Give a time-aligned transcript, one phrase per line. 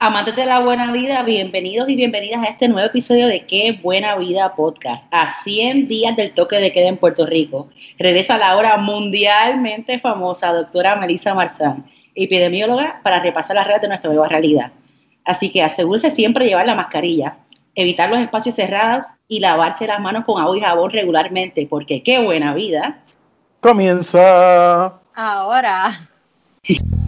[0.00, 4.14] Amantes de la buena vida, bienvenidos y bienvenidas a este nuevo episodio de Qué Buena
[4.14, 5.12] Vida Podcast.
[5.12, 7.66] A 100 días del toque de queda en Puerto Rico,
[7.98, 14.10] regresa la ahora mundialmente famosa doctora Melissa Marzán, epidemióloga, para repasar las redes de nuestra
[14.10, 14.70] nueva realidad.
[15.24, 17.38] Así que asegúrese siempre llevar la mascarilla,
[17.74, 22.22] evitar los espacios cerrados y lavarse las manos con agua y jabón regularmente, porque qué
[22.22, 23.00] buena vida.
[23.58, 25.00] Comienza.
[25.12, 26.08] Ahora.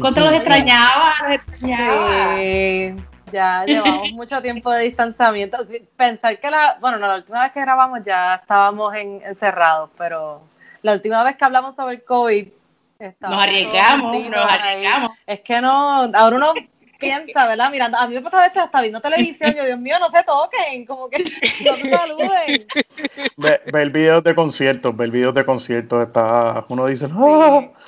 [0.00, 2.36] Contra los extrañaba, los extrañaba.
[2.36, 2.94] Sí,
[3.32, 5.58] ya llevamos mucho tiempo de distanciamiento.
[5.96, 10.42] Pensar que la, bueno, no, la última vez que grabamos ya estábamos en, encerrados, pero
[10.82, 12.48] la última vez que hablamos sobre el COVID,
[13.20, 15.10] nos arriesgamos, nos arriesgamos.
[15.26, 16.52] Es que no, ahora uno
[16.98, 17.70] piensa, ¿verdad?
[17.70, 20.22] Mirando, a mí me pasa a veces hasta viendo televisión, yo, Dios mío, no se
[20.24, 21.18] toquen, como que
[21.64, 22.66] no se saluden.
[23.36, 27.60] Ve, ve el video de conciertos, ve el video de conciertos, está, uno dice, ¡ah!
[27.60, 27.87] Sí,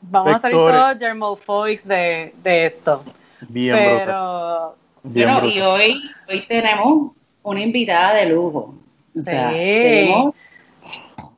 [0.00, 3.04] vamos a salir todos germophobics de, de esto.
[3.48, 8.74] Bien Pero, Bien Bueno, y hoy, hoy tenemos una invitada de lujo.
[9.18, 9.56] O sea, Sí.
[9.56, 10.34] tenemos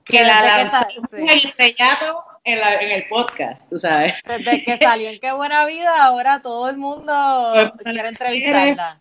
[0.05, 4.15] que la lanzamos en el estrellato en, la- en el podcast, tú sabes.
[4.27, 8.99] desde que salió en Qué Buena Vida, ahora todo el mundo quiere entrevistarla.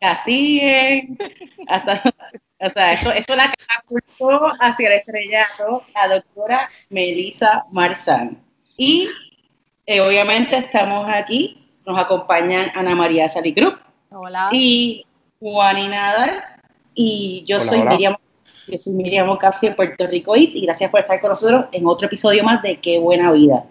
[0.00, 1.16] La siguen,
[1.68, 2.02] hasta,
[2.58, 8.36] o sea, eso, eso la catapultó hacia el estrellato la doctora Melissa Marzán.
[8.76, 9.08] Y
[9.86, 13.74] eh, obviamente estamos aquí, nos acompañan Ana María Salicruz
[14.10, 14.48] Hola.
[14.52, 15.04] y
[15.40, 16.44] Juan Nadal
[16.94, 17.90] y yo Hola, soy hola.
[17.90, 18.16] Miriam
[18.68, 21.84] yo soy Miriam Ocasio de Puerto Rico Eats y gracias por estar con nosotros en
[21.86, 23.64] otro episodio más de Qué Buena Vida.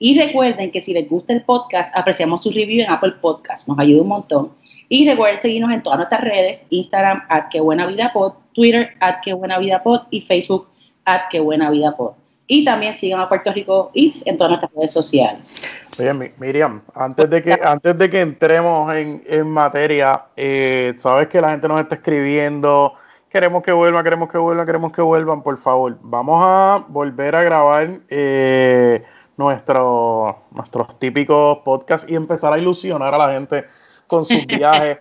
[0.00, 3.78] Y recuerden que si les gusta el podcast, apreciamos su review en Apple Podcast, nos
[3.78, 4.52] ayuda un montón.
[4.88, 9.20] Y recuerden seguirnos en todas nuestras redes, Instagram, at Qué Buena Vida Pod, Twitter, at
[9.22, 10.66] Qué Buena Vida Pod y Facebook,
[11.04, 12.14] at Qué Buena Vida Pod.
[12.46, 15.52] Y también sigan a Puerto Rico Eats en todas nuestras redes sociales.
[15.98, 21.28] Oye, Mi- Miriam, antes de que, antes de que entremos en, en materia, eh, sabes
[21.28, 22.92] que la gente nos está escribiendo,
[23.30, 27.42] queremos que vuelvan, queremos que vuelvan, queremos que vuelvan, por favor, vamos a volver a
[27.42, 29.04] grabar eh,
[29.36, 33.64] nuestro- nuestros típicos podcasts y empezar a ilusionar a la gente
[34.06, 34.98] con sus viajes.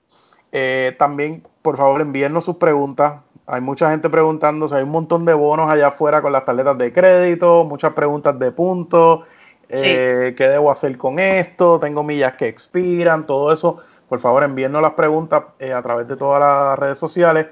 [0.51, 3.21] Eh, también, por favor, envíennos sus preguntas.
[3.51, 6.93] Hay mucha gente preguntándose, hay un montón de bonos allá afuera con las tarjetas de
[6.93, 9.25] crédito, muchas preguntas de puntos.
[9.67, 11.77] Eh, ¿Qué debo hacer con esto?
[11.77, 13.75] Tengo millas que expiran, todo eso.
[14.07, 17.47] Por favor, envíennos las preguntas eh, a través de todas las redes sociales,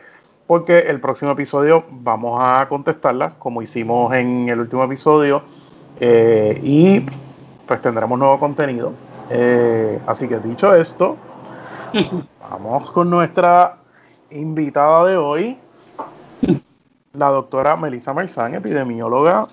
[0.48, 5.44] porque el próximo episodio vamos a contestarlas, como hicimos en el último episodio,
[6.00, 7.06] eh, y
[7.68, 8.94] pues tendremos nuevo contenido.
[10.08, 11.18] Así que dicho esto,
[12.50, 13.80] vamos con nuestra
[14.30, 15.60] invitada de hoy,
[17.20, 19.48] la doctora Melissa Marzán, epidemióloga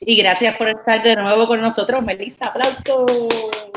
[0.00, 2.46] Y gracias por estar de nuevo con nosotros, Melissa.
[2.46, 3.28] ¡Aplausos!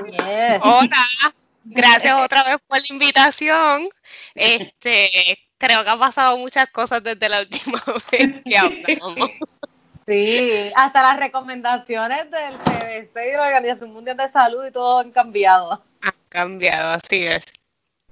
[0.05, 0.61] Yes.
[0.61, 1.33] Hola,
[1.65, 3.89] gracias otra vez por la invitación.
[4.33, 9.29] Este, creo que han pasado muchas cosas desde la última vez que hablamos.
[10.07, 15.11] Sí, hasta las recomendaciones del CDC y la Organización Mundial de Salud y todo han
[15.11, 15.83] cambiado.
[16.01, 17.43] Ha cambiado, así es.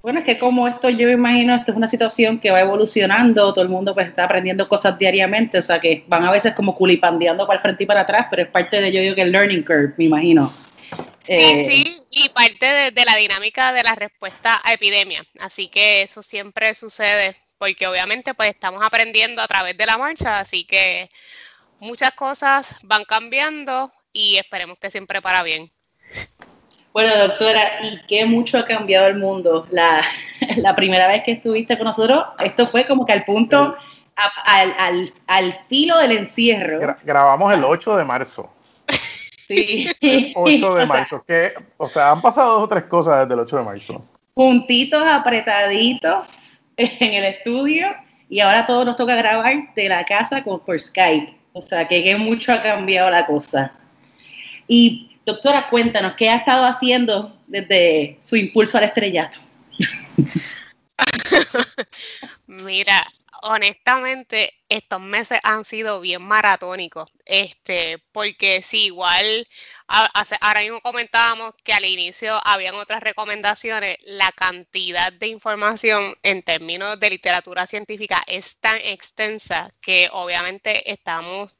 [0.07, 3.51] Bueno, es que como esto, yo me imagino, esto es una situación que va evolucionando,
[3.51, 6.73] todo el mundo pues está aprendiendo cosas diariamente, o sea que van a veces como
[6.73, 9.33] culipandeando para el frente y para atrás, pero es parte de yo digo que el
[9.33, 10.49] learning curve, me imagino.
[11.25, 15.25] Sí, Eh, sí, y parte de, de la dinámica de la respuesta a epidemia.
[15.41, 20.39] Así que eso siempre sucede, porque obviamente pues estamos aprendiendo a través de la marcha,
[20.39, 21.09] así que
[21.79, 25.69] muchas cosas van cambiando y esperemos que siempre para bien.
[26.97, 29.67] Bueno, doctora, ¿y qué mucho ha cambiado el mundo?
[29.69, 30.01] La,
[30.57, 33.75] la primera vez que estuviste con nosotros, esto fue como que al punto,
[34.15, 34.31] a-
[34.61, 36.79] al, al, al filo del encierro.
[36.81, 38.51] Gra- grabamos el 8 de marzo.
[39.47, 39.87] Sí.
[40.35, 40.39] 8
[40.71, 41.23] O de sea, marzo.
[41.27, 44.01] que, o sea, han pasado dos o tres cosas desde el 8 de marzo.
[44.33, 47.89] juntitos, apretaditos en el estudio
[48.27, 51.37] y ahora todo nos toca grabar de la casa con, por Skype.
[51.53, 53.71] O sea, que, que mucho ha cambiado la cosa.
[54.67, 59.37] Y doctora, cuéntanos, ¿qué ha estado haciendo desde su impulso al estrellato?
[62.47, 63.05] Mira,
[63.41, 69.45] honestamente, estos meses han sido bien maratónicos, este, porque si igual
[69.87, 77.01] ahora mismo comentábamos que al inicio habían otras recomendaciones, la cantidad de información en términos
[77.01, 81.57] de literatura científica es tan extensa que obviamente estamos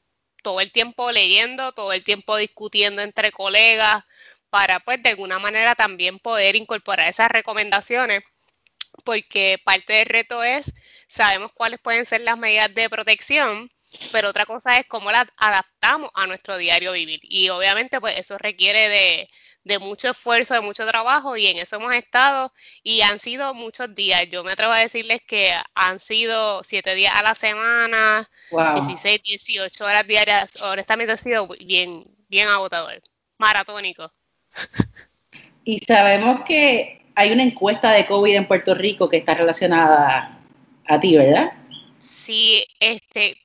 [0.48, 4.02] todo el tiempo leyendo, todo el tiempo discutiendo entre colegas
[4.48, 8.22] para pues de alguna manera también poder incorporar esas recomendaciones
[9.04, 10.72] porque parte del reto es,
[11.06, 13.70] sabemos cuáles pueden ser las medidas de protección,
[14.10, 17.20] pero otra cosa es cómo las adaptamos a nuestro diario vivir.
[17.24, 19.28] Y obviamente pues eso requiere de,
[19.78, 22.52] mucho esfuerzo, de mucho trabajo y en eso hemos estado
[22.82, 24.28] y han sido muchos días.
[24.30, 29.84] Yo me atrevo a decirles que han sido siete días a la semana, 16, 18
[29.84, 30.56] horas diarias.
[30.62, 33.00] Honestamente ha sido bien, bien agotador,
[33.36, 34.12] maratónico.
[35.64, 40.40] Y sabemos que hay una encuesta de COVID en Puerto Rico que está relacionada
[40.86, 41.52] a ti, ¿verdad?
[41.98, 43.36] Sí, este,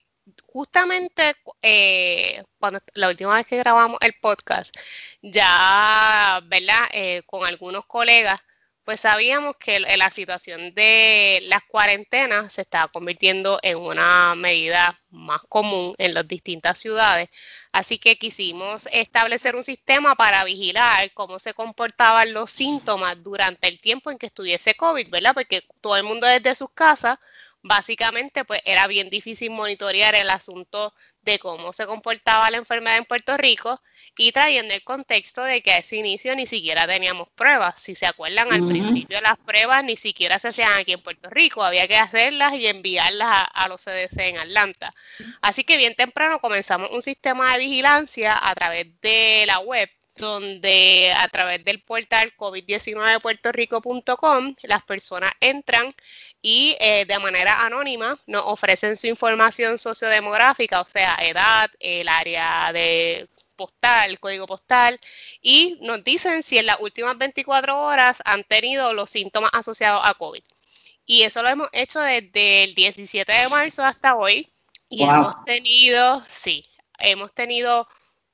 [0.53, 4.75] justamente eh, cuando la última vez que grabamos el podcast,
[5.21, 6.85] ya, ¿verdad?
[6.93, 8.39] Eh, con algunos colegas
[8.83, 15.41] pues sabíamos que la situación de las cuarentenas se estaba convirtiendo en una medida más
[15.47, 17.29] común en las distintas ciudades.
[17.71, 23.79] Así que quisimos establecer un sistema para vigilar cómo se comportaban los síntomas durante el
[23.79, 25.33] tiempo en que estuviese COVID, ¿verdad?
[25.33, 27.19] Porque todo el mundo desde sus casas
[27.63, 33.05] básicamente pues era bien difícil monitorear el asunto de cómo se comportaba la enfermedad en
[33.05, 33.81] Puerto Rico
[34.17, 37.81] y trayendo el contexto de que a ese inicio ni siquiera teníamos pruebas.
[37.81, 41.63] Si se acuerdan, al principio las pruebas ni siquiera se hacían aquí en Puerto Rico,
[41.63, 44.93] había que hacerlas y enviarlas a, a los CDC en Atlanta.
[45.41, 51.11] Así que bien temprano comenzamos un sistema de vigilancia a través de la web donde
[51.15, 55.95] a través del portal covid19puertorico.com las personas entran
[56.41, 62.71] y eh, de manera anónima nos ofrecen su información sociodemográfica, o sea, edad, el área
[62.73, 64.99] de postal, código postal,
[65.41, 70.13] y nos dicen si en las últimas 24 horas han tenido los síntomas asociados a
[70.15, 70.43] COVID.
[71.05, 74.49] Y eso lo hemos hecho desde el 17 de marzo hasta hoy.
[74.89, 76.65] Y hemos tenido, sí,
[76.99, 77.87] hemos tenido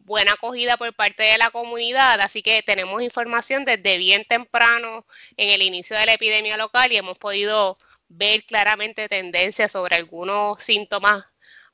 [0.10, 5.06] buena acogida por parte de la comunidad, así que tenemos información desde bien temprano
[5.38, 7.78] en el inicio de la epidemia local y hemos podido
[8.10, 11.26] ver claramente tendencias sobre algunos síntomas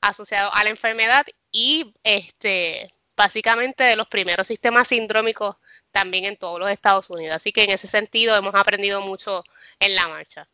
[0.02, 5.56] asociados a la enfermedad y este básicamente de los primeros sistemas sindrómicos
[5.90, 7.36] también en todos los Estados Unidos.
[7.36, 9.44] Así que en ese sentido hemos aprendido mucho
[9.80, 10.46] en la marcha.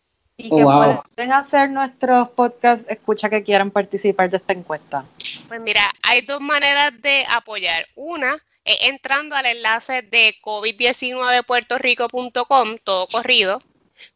[0.42, 5.04] ¿Y que oh, pueden hacer nuestros podcast escucha que quieran participar de esta encuesta?
[5.46, 7.86] Pues mira, hay dos maneras de apoyar.
[7.94, 13.62] Una es entrando al enlace de covid19puertorico.com, todo corrido,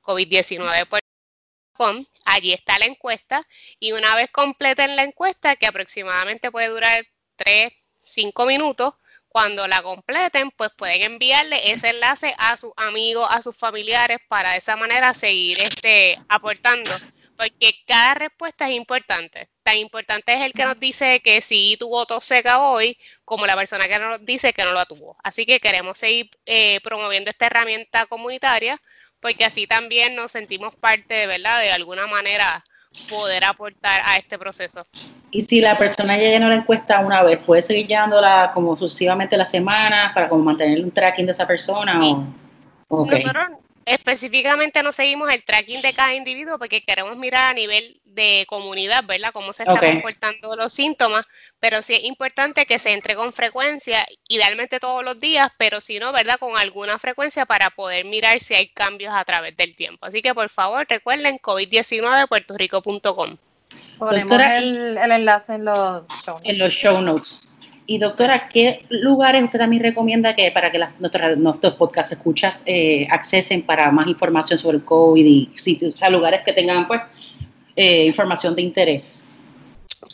[0.02, 3.46] covid19puertorico.com, allí está la encuesta
[3.78, 7.06] y una vez completen la encuesta, que aproximadamente puede durar
[7.36, 7.70] 3,
[8.02, 8.94] 5 minutos,
[9.36, 14.52] cuando la completen, pues pueden enviarle ese enlace a sus amigos, a sus familiares, para
[14.52, 16.90] de esa manera seguir este, aportando.
[17.36, 19.50] Porque cada respuesta es importante.
[19.62, 22.96] Tan importante es el que nos dice que sí tuvo tos seca hoy,
[23.26, 25.18] como la persona que nos dice que no la tuvo.
[25.22, 28.80] Así que queremos seguir eh, promoviendo esta herramienta comunitaria,
[29.20, 32.64] porque así también nos sentimos parte, de verdad, de alguna manera
[33.10, 34.86] poder aportar a este proceso.
[35.30, 39.36] Y si la persona ya llenó la encuesta una vez, ¿puede seguir llenándola como sucesivamente
[39.36, 42.00] la semana para como mantener un tracking de esa persona?
[42.88, 43.46] O, Nosotros
[43.84, 49.04] específicamente no seguimos el tracking de cada individuo porque queremos mirar a nivel de comunidad,
[49.04, 49.30] ¿verdad?
[49.32, 51.24] Cómo se están comportando los síntomas,
[51.60, 55.98] pero sí es importante que se entre con frecuencia, idealmente todos los días, pero si
[55.98, 56.38] no, ¿verdad?
[56.38, 60.06] Con alguna frecuencia para poder mirar si hay cambios a través del tiempo.
[60.06, 63.36] Así que por favor recuerden covid19puertorico.com.
[63.98, 66.50] Ponemos el, el, enlace en los show notes.
[66.50, 67.40] En los show notes.
[67.86, 73.06] Y doctora, ¿qué lugares usted también recomienda que para que nuestros, nuestros podcast escuchas eh,
[73.10, 77.00] accesen para más información sobre el COVID y sitios, o sea, lugares que tengan pues
[77.76, 79.22] eh, información de interés?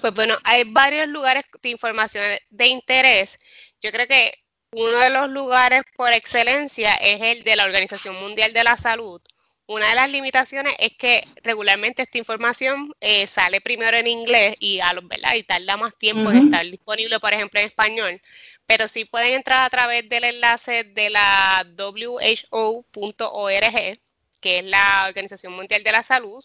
[0.01, 3.39] Pues bueno, hay varios lugares de información de interés.
[3.81, 4.33] Yo creo que
[4.73, 9.21] uno de los lugares por excelencia es el de la Organización Mundial de la Salud,
[9.67, 14.81] una de las limitaciones es que regularmente esta información eh, sale primero en inglés y,
[14.81, 15.35] a los, ¿verdad?
[15.35, 18.21] y tarda más tiempo en estar disponible, por ejemplo, en español.
[18.67, 22.81] Pero sí pueden entrar a través del enlace de la WHO.org,
[24.41, 26.45] que es la Organización Mundial de la Salud,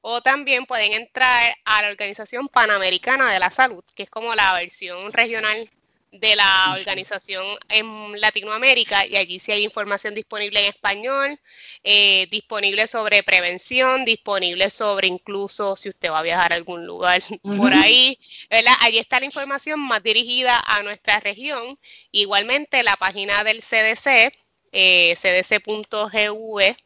[0.00, 4.52] o también pueden entrar a la Organización Panamericana de la Salud, que es como la
[4.54, 5.70] versión regional
[6.20, 11.38] de la organización en Latinoamérica y allí sí hay información disponible en español,
[11.82, 17.22] eh, disponible sobre prevención, disponible sobre incluso si usted va a viajar a algún lugar
[17.56, 18.18] por ahí,
[18.48, 18.74] ¿verdad?
[18.80, 21.78] Allí está la información más dirigida a nuestra región.
[22.12, 24.32] Igualmente la página del CDC,
[24.72, 26.76] eh, cdc.gov,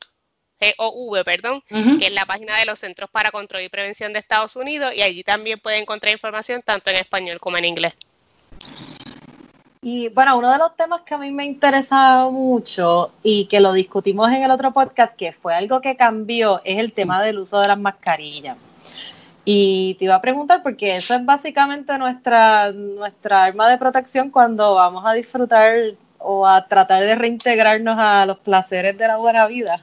[0.61, 4.57] GOV, perdón, que es la página de los Centros para Control y Prevención de Estados
[4.57, 7.95] Unidos y allí también puede encontrar información tanto en español como en inglés.
[9.81, 13.73] Y bueno, uno de los temas que a mí me interesaba mucho y que lo
[13.73, 17.61] discutimos en el otro podcast, que fue algo que cambió, es el tema del uso
[17.61, 18.57] de las mascarillas.
[19.45, 24.75] Y te iba a preguntar, porque eso es básicamente nuestra, nuestra arma de protección cuando
[24.75, 25.73] vamos a disfrutar
[26.19, 29.81] o a tratar de reintegrarnos a los placeres de la buena vida,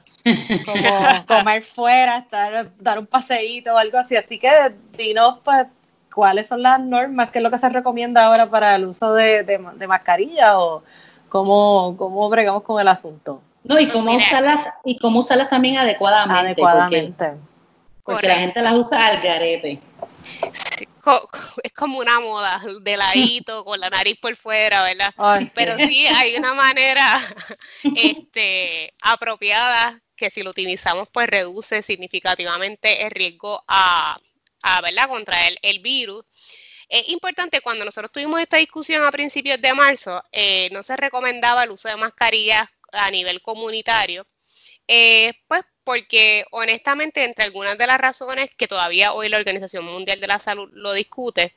[0.66, 0.84] como
[1.28, 4.16] comer fuera, estar, dar un paseíto o algo así.
[4.16, 4.52] Así que
[4.98, 5.66] dinos, pues,
[6.16, 9.44] cuáles son las normas, qué es lo que se recomienda ahora para el uso de,
[9.44, 10.82] de, mascarilla o
[11.28, 13.42] cómo, cómo bregamos con el asunto.
[13.66, 16.40] No, y cómo usarlas, y cómo usarlas también adecuadamente.
[16.40, 17.34] Adecuadamente.
[18.04, 19.82] Porque, la gente las usa al garete.
[21.64, 25.14] es como una moda, de ladito, con la nariz por fuera, ¿verdad?
[25.54, 27.20] Pero sí hay una manera
[27.96, 34.18] este, apropiada que si lo utilizamos, pues reduce significativamente el riesgo a,
[35.08, 36.26] contra el, el virus.
[36.90, 41.64] Es importante, cuando nosotros tuvimos esta discusión a principios de marzo, eh, no se recomendaba
[41.64, 44.26] el uso de mascarillas a nivel comunitario,
[44.88, 50.20] eh, pues porque honestamente entre algunas de las razones que todavía hoy la Organización Mundial
[50.20, 51.56] de la Salud lo discute,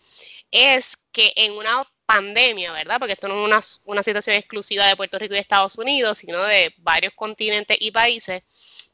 [0.51, 2.99] es que en una pandemia, ¿verdad?
[2.99, 6.19] Porque esto no es una, una situación exclusiva de Puerto Rico y de Estados Unidos,
[6.19, 8.43] sino de varios continentes y países,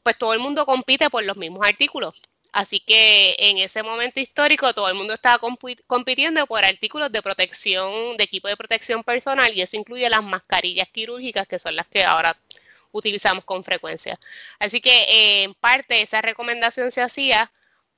[0.03, 2.13] pues todo el mundo compite por los mismos artículos.
[2.55, 5.45] Así que en ese momento histórico todo el mundo estaba
[5.87, 10.87] compitiendo por artículos de protección, de equipo de protección personal y eso incluye las mascarillas
[10.87, 12.39] quirúrgicas que son las que ahora
[12.93, 14.17] utilizamos con frecuencia.
[14.57, 17.51] Así que eh, en parte esa recomendación se hacía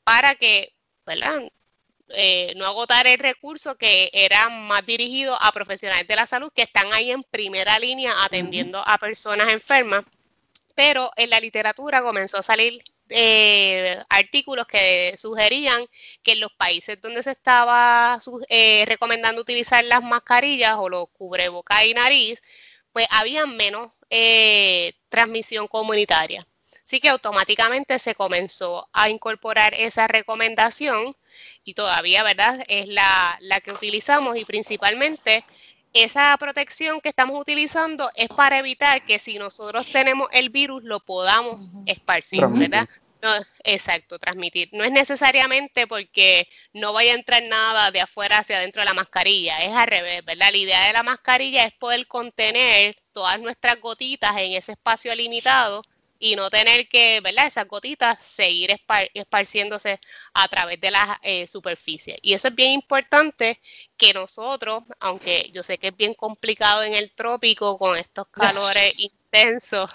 [0.04, 0.74] para que,
[1.06, 1.40] ¿verdad?
[2.10, 6.64] Eh, no agotar el recurso que era más dirigido a profesionales de la salud que
[6.64, 10.04] están ahí en primera línea atendiendo a personas enfermas,
[10.74, 15.86] pero en la literatura comenzó a salir eh, artículos que sugerían
[16.24, 21.86] que en los países donde se estaba eh, recomendando utilizar las mascarillas o los cubrebocas
[21.86, 22.42] y nariz,
[22.92, 26.48] pues había menos eh, transmisión comunitaria.
[26.86, 31.16] Así que automáticamente se comenzó a incorporar esa recomendación
[31.66, 32.64] y todavía, ¿verdad?
[32.70, 35.44] Es la, la que utilizamos y principalmente
[35.94, 41.00] esa protección que estamos utilizando es para evitar que si nosotros tenemos el virus lo
[41.00, 42.88] podamos esparcir, ¿verdad?
[43.22, 43.30] No,
[43.64, 44.70] exacto, transmitir.
[44.74, 48.94] No es necesariamente porque no vaya a entrar nada de afuera hacia adentro de la
[48.94, 50.50] mascarilla, es al revés, ¿verdad?
[50.52, 55.82] La idea de la mascarilla es poder contener todas nuestras gotitas en ese espacio limitado
[56.20, 57.48] y no tener que, ¿verdad?
[57.48, 58.76] Esas gotitas seguir
[59.14, 60.00] esparciéndose
[60.34, 62.18] a través de la eh, superficie.
[62.22, 63.60] Y eso es bien importante
[63.98, 68.94] que nosotros, aunque yo sé que es bien complicado en el trópico con estos calores
[68.98, 69.90] intensos,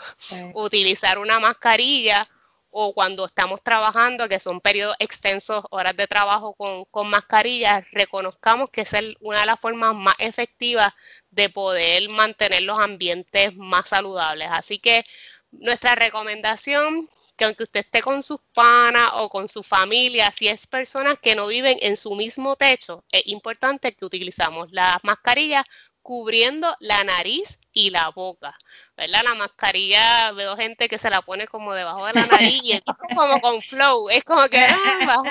[0.54, 2.28] utilizar una mascarilla
[2.74, 8.70] o cuando estamos trabajando, que son periodos extensos, horas de trabajo con, con mascarillas, reconozcamos
[8.70, 10.92] que es una de las formas más efectivas
[11.30, 14.48] de poder mantener los ambientes más saludables.
[14.50, 15.04] Así que
[15.52, 20.66] nuestra recomendación, que aunque usted esté con sus panas o con su familia, si es
[20.66, 25.64] personas que no viven en su mismo techo, es importante que utilizamos las mascarillas
[26.02, 28.54] cubriendo la nariz y la boca,
[28.96, 29.22] ¿verdad?
[29.24, 32.82] La mascarilla, veo gente que se la pone como debajo de la nariz y es
[33.16, 35.22] como con flow, es como que, ah,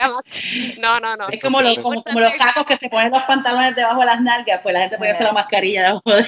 [0.78, 1.28] no, no, no.
[1.28, 4.60] Es como, los, como, los sacos que se ponen los pantalones debajo de las nalgas,
[4.62, 6.26] pues la gente puede hacer la mascarilla debajo de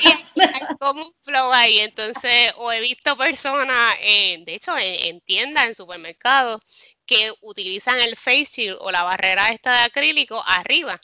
[0.78, 5.74] como un flow ahí, entonces, o he visto personas, de hecho, en, en tiendas, en
[5.74, 6.62] supermercados,
[7.06, 11.00] que utilizan el face shield o la barrera esta de acrílico arriba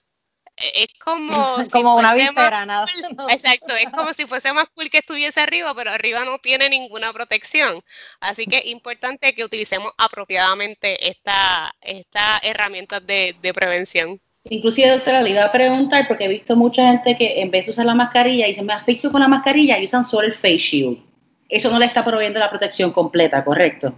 [0.56, 1.34] es como,
[1.73, 2.87] como una visera, nada.
[3.28, 7.12] Exacto, es como si fuese más cool que estuviese arriba, pero arriba no tiene ninguna
[7.12, 7.80] protección.
[8.20, 14.20] Así que es importante que utilicemos apropiadamente estas esta herramientas de, de prevención.
[14.44, 17.70] Inclusive, doctora, le iba a preguntar, porque he visto mucha gente que en vez de
[17.73, 20.58] usar la mascarilla y se me asfixio con la mascarilla y usan solo el face
[20.58, 20.99] shield.
[21.49, 23.94] Eso no le está proveyendo la protección completa, ¿correcto?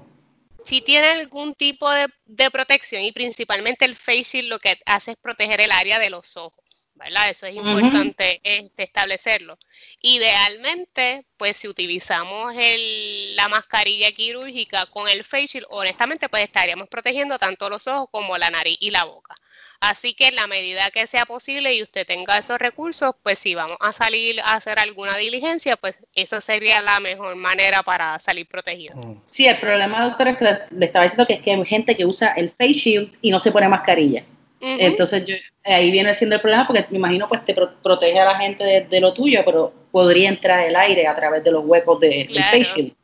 [0.67, 5.17] Si tiene algún tipo de, protección y principalmente el face shield lo que hace es
[5.17, 6.65] proteger el área de los ojos.
[6.95, 7.29] ¿verdad?
[7.29, 9.59] Eso es importante este, establecerlo.
[10.01, 16.89] Idealmente, pues si utilizamos el, la mascarilla quirúrgica con el face shield, honestamente, pues estaríamos
[16.89, 19.37] protegiendo tanto los ojos como la nariz y la boca.
[19.81, 23.55] Así que en la medida que sea posible y usted tenga esos recursos, pues si
[23.55, 28.47] vamos a salir a hacer alguna diligencia, pues esa sería la mejor manera para salir
[28.47, 28.97] protegido.
[28.97, 29.21] Mm.
[29.25, 32.07] Sí, el problema, doctor, es que le estaba diciendo que es que hay gente que
[32.07, 34.25] usa el face shield y no se pone mascarilla.
[34.59, 38.39] Entonces yo, ahí viene siendo el problema porque me imagino pues te protege a la
[38.39, 42.27] gente de, lo tuyo, pero podría entrar el aire a través de los huecos del
[42.29, 42.95] face shield.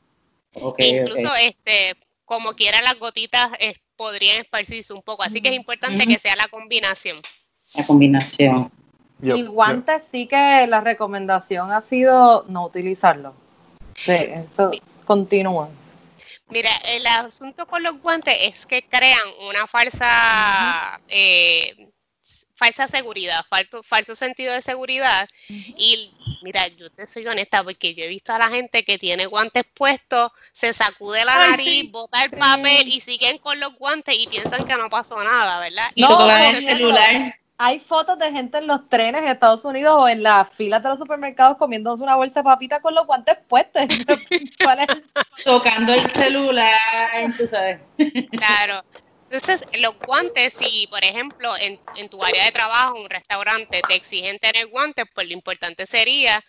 [0.78, 6.06] Incluso este como quiera las gotitas eh, podrían esparcirse un poco, así que es importante
[6.06, 7.20] que sea la combinación.
[7.74, 8.70] La combinación.
[9.22, 13.34] y guantes sí que la recomendación ha sido no utilizarlo.
[13.94, 14.72] Sí, eso
[15.04, 15.68] continúa.
[16.48, 21.91] Mira, el asunto con los guantes es que crean una falsa eh,
[22.62, 25.28] falsa seguridad, falso, falso sentido de seguridad.
[25.48, 29.26] Y mira, yo te soy honesta porque yo he visto a la gente que tiene
[29.26, 34.28] guantes puestos, se sacude la nariz, bota el papel y siguen con los guantes y
[34.28, 35.90] piensan que no pasó nada, ¿verdad?
[35.96, 37.34] Y no, el celular.
[37.58, 40.88] Hay fotos de gente en los trenes de Estados Unidos o en las filas de
[40.88, 43.82] los supermercados comiéndose una bolsa de papita con los guantes puestos.
[45.44, 46.78] Tocando el celular,
[47.36, 47.80] tú sabes.
[48.30, 48.84] Claro.
[49.32, 51.78] Entonces, los guantes, si por ejemplo en,
[52.10, 56.44] tu área de trabajo, un restaurante, te exigen tener guantes, pues lo importante sería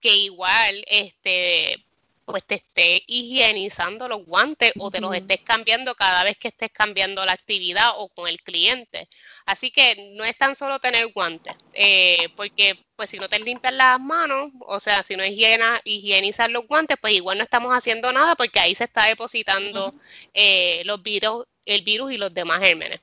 [0.00, 1.84] que igual este
[2.24, 6.70] pues te esté higienizando los guantes o te los estés cambiando cada vez que estés
[6.70, 9.08] cambiando la actividad o con el cliente.
[9.46, 13.72] Así que no es tan solo tener guantes, eh, porque pues si no te limpias
[13.74, 18.12] las manos, o sea, si no higiena, higienizar los guantes, pues igual no estamos haciendo
[18.12, 19.94] nada porque ahí se está depositando
[20.34, 23.00] eh, los virus el virus y los demás gérmenes.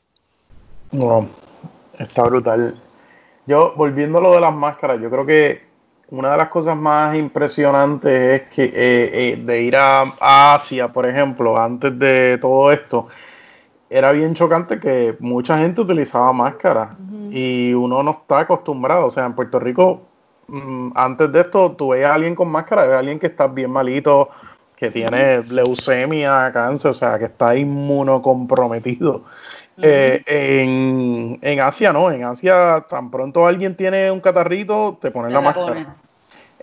[0.92, 1.28] No,
[1.98, 2.76] está brutal.
[3.46, 5.66] Yo, volviendo a lo de las máscaras, yo creo que
[6.10, 10.04] una de las cosas más impresionantes es que eh, eh, de ir a,
[10.56, 13.08] Asia, por ejemplo, antes de todo esto,
[13.90, 16.90] era bien chocante que mucha gente utilizaba máscaras
[17.30, 19.06] y uno no está acostumbrado.
[19.06, 20.02] O sea, en Puerto Rico,
[20.48, 23.48] mm, antes de esto, tú veías a alguien con máscara, veías a alguien que está
[23.48, 24.30] bien malito,
[24.76, 29.24] que tiene leucemia, cáncer, o sea, que está inmunocomprometido.
[29.82, 30.22] Eh,
[31.42, 35.96] en, Asia no, en Asia tan pronto alguien tiene un catarrito, te ponen la, máscara.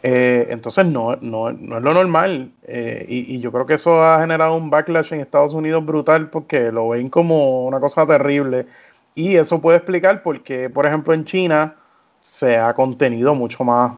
[0.02, 2.52] Eh, entonces no, no, no, es lo normal.
[2.62, 6.30] Eh, y, y, yo creo que eso ha generado un backlash en Estados Unidos brutal
[6.30, 8.66] porque lo ven como una cosa terrible.
[9.14, 11.76] Y eso puede explicar por qué, por ejemplo, en China
[12.20, 13.92] se ha contenido mucho más,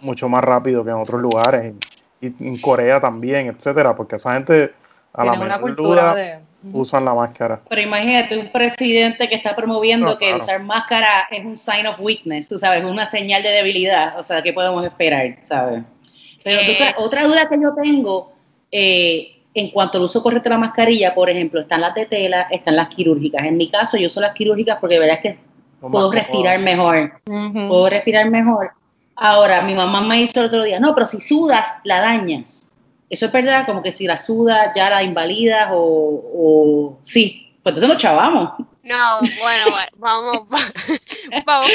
[0.00, 1.74] mucho más rápido que en otros lugares
[2.20, 4.72] y en Corea también, etcétera, porque esa gente
[5.12, 6.40] a la menor duda
[6.72, 7.60] usan la máscara.
[7.68, 12.48] Pero imagínate un presidente que está promoviendo que usar máscara es un sign of weakness,
[12.48, 15.82] tú sabes, una señal de debilidad, o sea, ¿qué podemos esperar, sabes?
[16.44, 16.94] Pero eh.
[16.98, 18.32] otra duda que yo tengo,
[18.70, 22.42] eh, en cuanto al uso correcto de la mascarilla, por ejemplo, están las de tela,
[22.50, 23.44] están las quirúrgicas.
[23.44, 25.38] En mi caso, yo uso las quirúrgicas porque de verdad es que
[25.80, 27.20] puedo respirar mejor.
[27.24, 28.72] Puedo respirar mejor.
[29.22, 32.72] Ahora, mi mamá me hizo el otro día, no, pero si sudas, la dañas.
[33.10, 37.52] Eso es verdad, como que si la sudas, ya la invalidas o, sí.
[37.62, 38.50] Pues entonces nos chavamos.
[38.82, 40.48] No, bueno, vamos,
[41.44, 41.70] vamos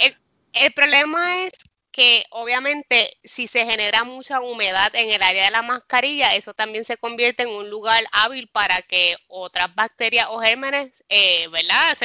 [0.00, 0.16] El,
[0.52, 1.52] el problema es
[1.90, 6.84] que obviamente si se genera mucha humedad en el área de la mascarilla, eso también
[6.84, 11.96] se convierte en un lugar hábil para que otras bacterias o gérmenes, eh, ¿verdad?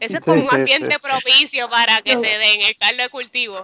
[0.00, 3.62] Ese es como un ambiente propicio para que se den el caldo de cultivo.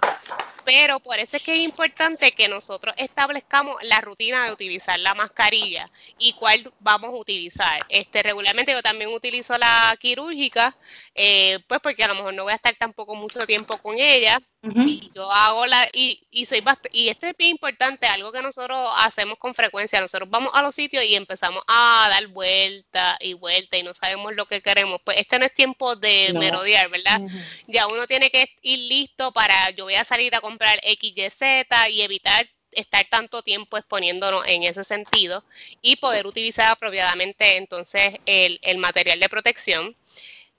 [0.69, 5.15] Pero por eso es que es importante que nosotros establezcamos la rutina de utilizar la
[5.15, 7.87] mascarilla y cuál vamos a utilizar.
[7.89, 10.77] Este, regularmente yo también utilizo la quirúrgica,
[11.15, 14.43] eh, pues porque a lo mejor no voy a estar tampoco mucho tiempo con ella.
[14.61, 18.91] Y yo hago la, y, y soy y esto es bien importante, algo que nosotros
[18.97, 23.79] hacemos con frecuencia, nosotros vamos a los sitios y empezamos a dar vuelta y vuelta
[23.79, 27.21] y no sabemos lo que queremos, pues este no es tiempo de merodear, ¿verdad?
[27.69, 31.31] Ya uno tiene que ir listo para, yo voy a salir a comprar X, Y,
[31.31, 35.45] Z y evitar estar tanto tiempo exponiéndonos en ese sentido
[35.83, 39.97] y poder utilizar apropiadamente entonces el, el material de protección.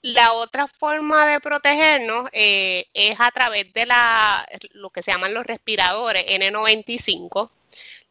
[0.02, 5.34] La otra forma de protegernos eh, es a través de la, lo que se llaman
[5.34, 7.50] los respiradores N95.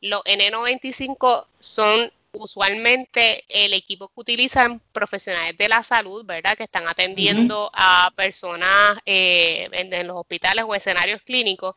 [0.02, 6.58] Los N95 son usualmente el equipo que utilizan profesionales de la salud, ¿verdad?
[6.58, 11.76] Que están atendiendo a personas eh, en, los hospitales o escenarios clínicos.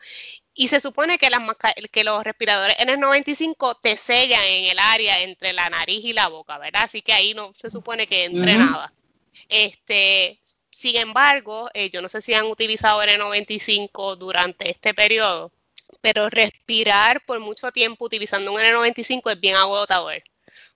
[0.55, 1.41] Y se supone que, las,
[1.91, 6.59] que los respiradores N95 te sellan en el área entre la nariz y la boca,
[6.59, 6.83] ¿verdad?
[6.85, 8.93] Así que ahí no se supone que entre nada.
[9.49, 15.53] Este, sin embargo, eh, yo no sé si han utilizado N95 durante este periodo,
[16.01, 20.23] pero respirar por mucho tiempo utilizando un N95 es bien agotador.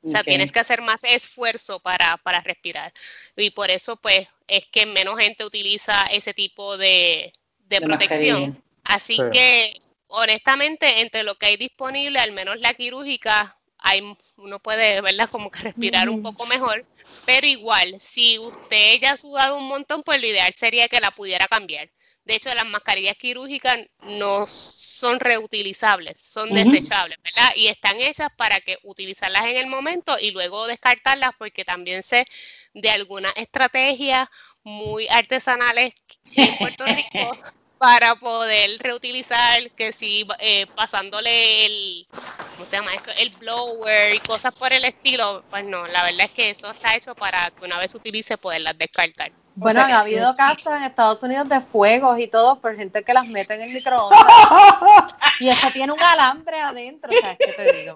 [0.06, 2.92] O sea, tienes que hacer más esfuerzo para, para respirar.
[3.36, 7.32] Y por eso, pues, es que menos gente utiliza ese tipo de,
[7.68, 8.62] de, protección.
[8.84, 14.02] Así que, honestamente, entre lo que hay disponible, al menos la quirúrgica, hay,
[14.36, 15.28] uno puede, ¿verdad?
[15.28, 16.84] Como que respirar un poco mejor.
[17.24, 21.10] Pero igual, si usted ya ha sudado un montón, pues lo ideal sería que la
[21.10, 21.90] pudiera cambiar.
[22.26, 27.52] De hecho, las mascarillas quirúrgicas no son reutilizables, son desechables, ¿verdad?
[27.54, 32.26] Y están hechas para que utilizarlas en el momento y luego descartarlas porque también sé
[32.74, 34.28] de algunas estrategias
[34.64, 35.94] muy artesanales
[36.34, 37.38] en Puerto Rico
[37.78, 42.08] para poder reutilizar, que si eh, pasándole el,
[42.54, 42.90] ¿cómo se llama?
[43.18, 46.96] El blower y cosas por el estilo, pues no, la verdad es que eso está
[46.96, 49.30] hecho para que una vez se utilice poderlas descartar.
[49.56, 53.26] Bueno, ha habido casos en Estados Unidos de fuegos y todo por gente que las
[53.26, 54.20] mete en el microondas.
[55.40, 57.94] y eso tiene un alambre adentro, o sea, ¿qué te digo?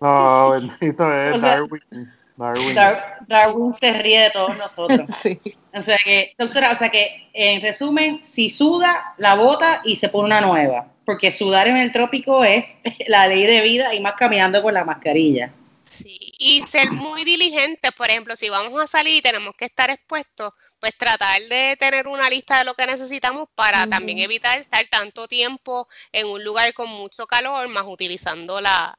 [0.00, 2.12] No, bendito es Darwin.
[2.36, 2.74] Darwin.
[3.28, 5.08] Darwin se ríe de todos nosotros.
[5.74, 10.10] O sea que, doctora, o sea que en resumen, si suda, la bota y se
[10.10, 10.88] pone una nueva.
[11.06, 14.84] Porque sudar en el trópico es la ley de vida y más caminando con la
[14.84, 15.50] mascarilla.
[15.92, 19.90] Sí, y ser muy diligentes, por ejemplo, si vamos a salir y tenemos que estar
[19.90, 24.82] expuestos, pues tratar de tener una lista de lo que necesitamos para también evitar estar
[24.90, 28.98] tanto tiempo en un lugar con mucho calor, más utilizando la,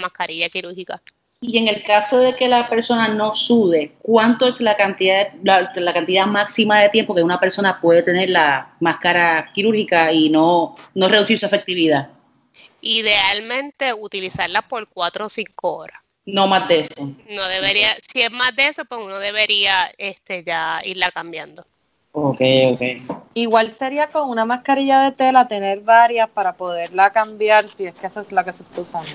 [0.00, 1.02] mascarilla quirúrgica.
[1.42, 5.92] Y en el caso de que la persona no sude, ¿cuánto es la cantidad, la,
[5.92, 11.08] cantidad máxima de tiempo que una persona puede tener la máscara quirúrgica y no, no
[11.08, 12.08] reducir su efectividad?
[12.80, 16.00] Idealmente utilizarla por cuatro o cinco horas.
[16.26, 17.14] No más de eso.
[17.28, 21.66] No debería, si es más de eso, pues uno debería este, ya irla cambiando.
[22.12, 22.40] Ok,
[22.72, 22.82] ok.
[23.34, 28.06] Igual sería con una mascarilla de tela tener varias para poderla cambiar si es que
[28.06, 29.10] esa es la que se está usando.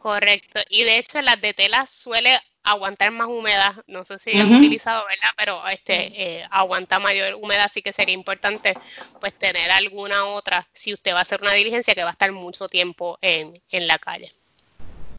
[0.00, 0.60] Correcto.
[0.70, 2.30] Y de hecho las de tela suele
[2.66, 3.74] aguantar más humedad.
[3.86, 5.30] No sé si han utilizado, ¿verdad?
[5.38, 8.74] Pero este eh, aguanta mayor humedad, así que sería importante
[9.20, 12.32] pues tener alguna otra si usted va a hacer una diligencia que va a estar
[12.32, 14.32] mucho tiempo en, en la calle.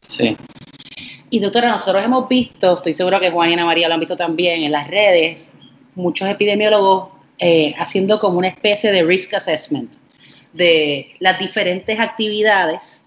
[0.00, 0.36] Sí.
[1.30, 4.16] Y doctora, nosotros hemos visto, estoy seguro que Juan y Ana María lo han visto
[4.16, 5.52] también en las redes,
[5.94, 9.96] muchos epidemiólogos eh, haciendo como una especie de risk assessment
[10.52, 12.97] de las diferentes actividades,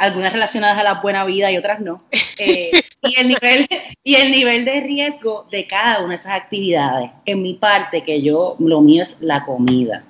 [0.00, 2.02] algunas relacionadas a la buena vida y otras no,
[2.38, 2.70] eh,
[3.02, 3.68] y, el nivel,
[4.02, 7.10] y el nivel de riesgo de cada una de esas actividades.
[7.26, 10.04] En mi parte, que yo, lo mío es la comida.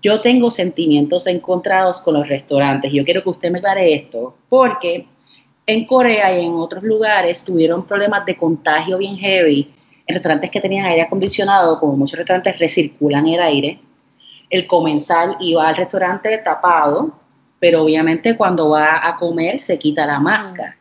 [0.00, 2.90] Yo tengo sentimientos encontrados con los restaurantes.
[2.90, 5.06] Yo quiero que usted me aclare esto, porque
[5.66, 9.70] en Corea y en otros lugares tuvieron problemas de contagio bien heavy
[10.06, 13.78] en restaurantes que tenían aire acondicionado, como muchos restaurantes recirculan el aire.
[14.48, 17.21] El comensal iba al restaurante tapado,
[17.62, 20.76] pero obviamente cuando va a comer se quita la máscara.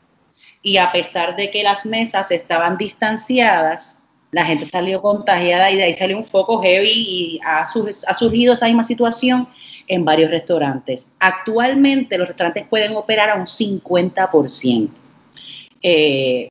[0.63, 5.83] Y a pesar de que las mesas estaban distanciadas, la gente salió contagiada y de
[5.83, 9.47] ahí salió un foco heavy y ha, ha surgido esa misma situación
[9.87, 11.11] en varios restaurantes.
[11.19, 14.89] Actualmente los restaurantes pueden operar a un 50%.
[15.83, 16.49] Eh,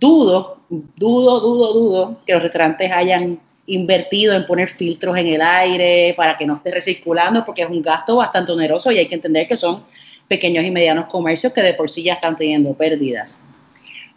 [0.00, 6.12] dudo, dudo, dudo, dudo que los restaurantes hayan invertido en poner filtros en el aire
[6.16, 9.46] para que no esté recirculando, porque es un gasto bastante oneroso y hay que entender
[9.46, 9.84] que son
[10.26, 13.40] pequeños y medianos comercios que de por sí ya están teniendo pérdidas.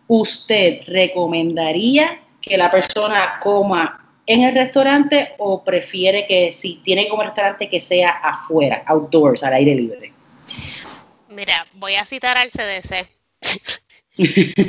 [0.08, 7.24] ¿Usted recomendaría que la persona coma en el restaurante o prefiere que si tiene como
[7.24, 10.14] restaurante que sea afuera, outdoors, al aire libre?
[11.30, 13.08] Mira, voy a citar al CDC.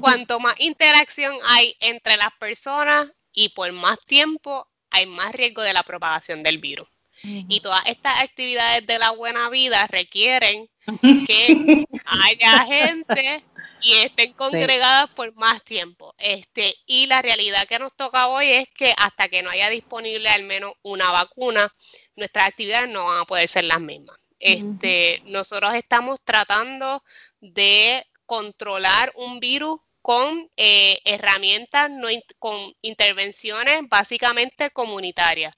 [0.00, 5.72] cuanto, más interacción hay entre las personas y por más tiempo, hay más riesgo de
[5.72, 6.88] la propagación del virus.
[7.22, 10.70] Y todas estas actividades de la buena vida requieren
[11.26, 13.44] que haya gente
[13.80, 16.14] y estén congregadas por más tiempo.
[16.18, 20.28] Este, y la realidad que nos toca hoy es que hasta que no haya disponible
[20.28, 21.74] al menos una vacuna,
[22.16, 24.16] nuestras actividades no van a poder ser las mismas.
[24.38, 27.02] Este, Nosotros estamos tratando
[27.40, 35.52] de controlar un virus con eh, herramientas, no con intervenciones básicamente comunitarias.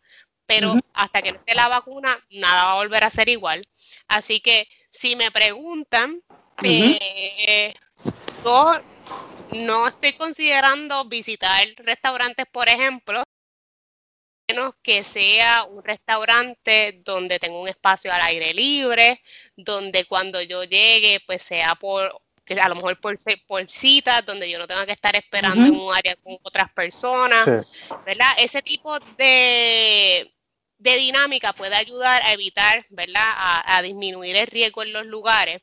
[0.45, 3.65] Pero hasta que no esté la vacuna, nada va a volver a ser igual.
[4.09, 6.21] Así que si me preguntan,
[6.65, 7.73] eh,
[8.45, 8.81] yo
[9.53, 13.23] no estoy considerando visitar restaurantes, por ejemplo,
[14.49, 19.23] menos que sea un restaurante donde tenga un espacio al aire libre,
[19.55, 22.21] donde cuando yo llegue, pues sea por
[22.59, 25.95] a lo mejor por, por citas, donde yo no tenga que estar esperando en un
[25.95, 27.45] área con otras personas,
[28.05, 28.29] ¿verdad?
[28.39, 30.31] Ese tipo de,
[30.79, 33.23] de dinámica puede ayudar a evitar, ¿verdad?
[33.23, 35.61] A, a, disminuir el riesgo en los lugares.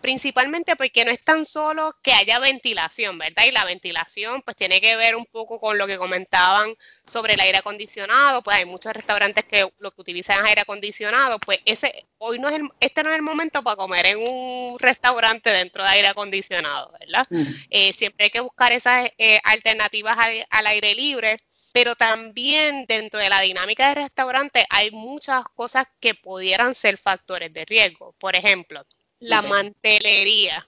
[0.00, 3.44] Principalmente porque no es tan solo que haya ventilación, ¿verdad?
[3.46, 6.74] Y la ventilación pues tiene que ver un poco con lo que comentaban
[7.06, 11.38] sobre el aire acondicionado, pues hay muchos restaurantes que lo que utilizan es aire acondicionado,
[11.38, 14.78] pues ese hoy no es el, este no es el momento para comer en un
[14.78, 17.26] restaurante dentro de aire acondicionado, ¿verdad?
[17.70, 20.16] Eh, siempre hay que buscar esas eh, alternativas
[20.50, 21.38] al, aire libre
[21.72, 27.52] pero también dentro de la dinámica de restaurante hay muchas cosas que pudieran ser factores
[27.52, 28.14] de riesgo.
[28.18, 28.84] Por ejemplo,
[29.22, 30.66] la mantelería.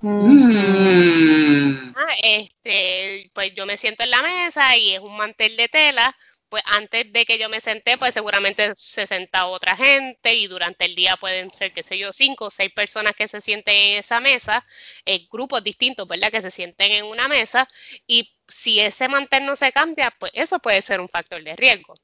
[0.00, 1.92] Mm.
[1.96, 6.16] Ah, este, pues yo me siento en la mesa y es un mantel de tela.
[6.48, 10.84] Pues antes de que yo me senté, pues seguramente se senta otra gente y durante
[10.84, 13.98] el día pueden ser, qué sé yo, cinco o seis personas que se sienten en
[13.98, 14.64] esa mesa,
[15.06, 16.30] eh, grupos distintos, ¿verdad?
[16.30, 17.68] Que se sienten en una mesa
[18.06, 21.94] y si ese mantel no se cambia, pues eso puede ser un factor de riesgo.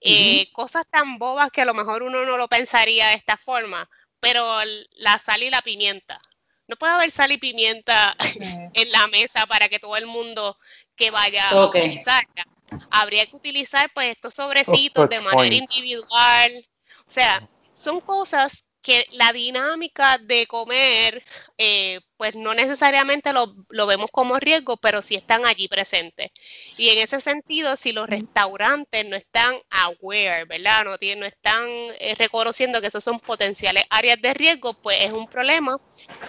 [0.00, 3.88] Eh, cosas tan bobas que a lo mejor uno no lo pensaría de esta forma,
[4.22, 4.60] pero
[4.98, 6.20] la sal y la pimienta.
[6.68, 8.14] No puede haber sal y pimienta
[8.72, 10.56] en la mesa para que todo el mundo
[10.94, 12.46] que vaya a utilizarla.
[12.90, 16.64] Habría que utilizar pues estos sobrecitos de manera individual.
[17.00, 21.24] O sea, son cosas que la dinámica de comer,
[21.58, 26.30] eh, pues no necesariamente lo, vemos como riesgo, pero sí están allí presentes.
[26.76, 30.84] Y en ese sentido, si los restaurantes no están aware, ¿verdad?
[30.84, 31.66] No, tienen, no están
[32.00, 35.78] eh, reconociendo que esos son potenciales áreas de riesgo, pues es un problema,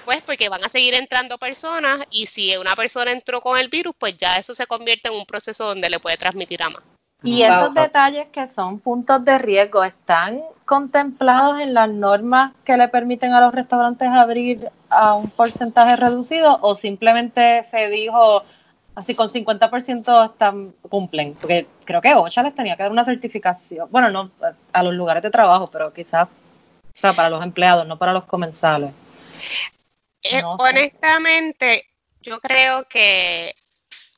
[0.06, 3.96] pues porque van a seguir entrando personas y si una persona entró con el virus,
[3.98, 6.93] pues ya eso se convierte en un proceso donde le puede transmitir a más.
[7.24, 12.88] Y esos detalles que son puntos de riesgo están contemplados en las normas que le
[12.90, 18.44] permiten a los restaurantes abrir a un porcentaje reducido o simplemente se dijo
[18.96, 21.36] así con 50% están cumplen?
[21.36, 24.32] Porque creo que OSHA les tenía que dar una certificación, bueno, no
[24.72, 26.28] a los lugares de trabajo, pero quizás
[27.02, 28.92] para los empleados, no para los comensales.
[30.24, 31.86] Eh, honestamente,
[32.22, 33.54] yo creo que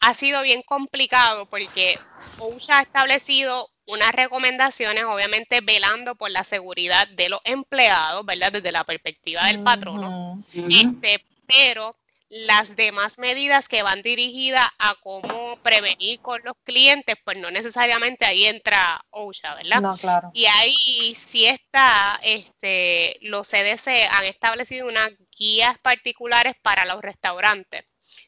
[0.01, 1.97] ha sido bien complicado porque
[2.39, 8.52] OSHA ha establecido unas recomendaciones, obviamente velando por la seguridad de los empleados, ¿verdad?
[8.52, 10.43] Desde la perspectiva del patrono.
[10.54, 11.95] Este, pero
[12.30, 18.26] las demás medidas que van dirigidas a cómo prevenir con los clientes, pues no necesariamente
[18.26, 19.82] ahí entra OSHA, ¿verdad?
[19.82, 20.32] No, claro.
[20.34, 27.86] Y ahí sí está, este, los CDC han establecido unas guías particulares para los restaurantes.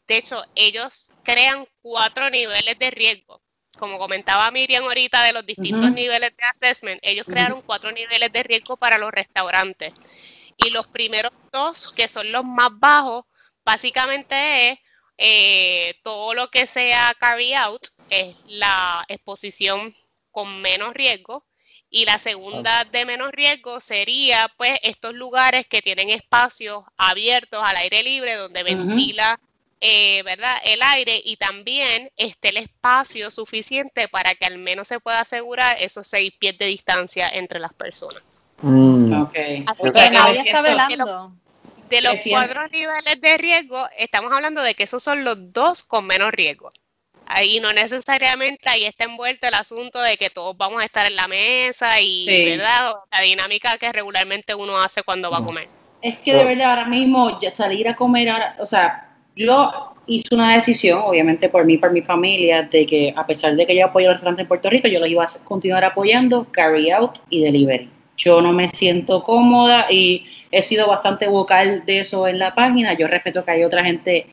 [0.08, 3.41] De hecho, ellos crean cuatro niveles de riesgo.
[3.77, 8.43] Como comentaba Miriam ahorita de los distintos niveles de assessment, ellos crearon cuatro niveles de
[8.43, 9.93] riesgo para los restaurantes.
[10.57, 13.25] Y los primeros dos, que son los más bajos,
[13.63, 14.79] básicamente es
[15.17, 19.95] eh, todo lo que sea carry out, es la exposición
[20.31, 21.45] con menos riesgo.
[21.89, 27.77] Y la segunda de menos riesgo sería pues estos lugares que tienen espacios abiertos al
[27.77, 29.39] aire libre donde ventila
[29.79, 30.55] eh, ¿verdad?
[30.65, 35.77] El aire y también esté el espacio suficiente para que al menos se pueda asegurar
[35.79, 38.23] esos seis pies de distancia entre las personas.
[38.61, 39.13] Mm.
[39.67, 41.33] Así que nadie está velando.
[41.89, 46.05] De los cuatro niveles de riesgo, estamos hablando de que esos son los dos con
[46.05, 46.71] menos riesgo.
[47.25, 51.15] Ahí no necesariamente ahí está envuelto el asunto de que todos vamos a estar en
[51.15, 52.93] la mesa y ¿verdad?
[53.11, 55.67] la dinámica que regularmente uno hace cuando va a comer.
[56.01, 59.07] Es que de verdad ahora mismo ya salir a comer, ahora, o sea,
[59.38, 63.65] yo hice una decisión, obviamente por mí, por mi familia, de que a pesar de
[63.65, 66.89] que yo apoyo los restaurantes en Puerto Rico, yo los iba a continuar apoyando, carry
[66.91, 67.89] out y delivery.
[68.17, 72.93] Yo no me siento cómoda y he sido bastante vocal de eso en la página.
[72.93, 74.28] Yo respeto que hay otra gente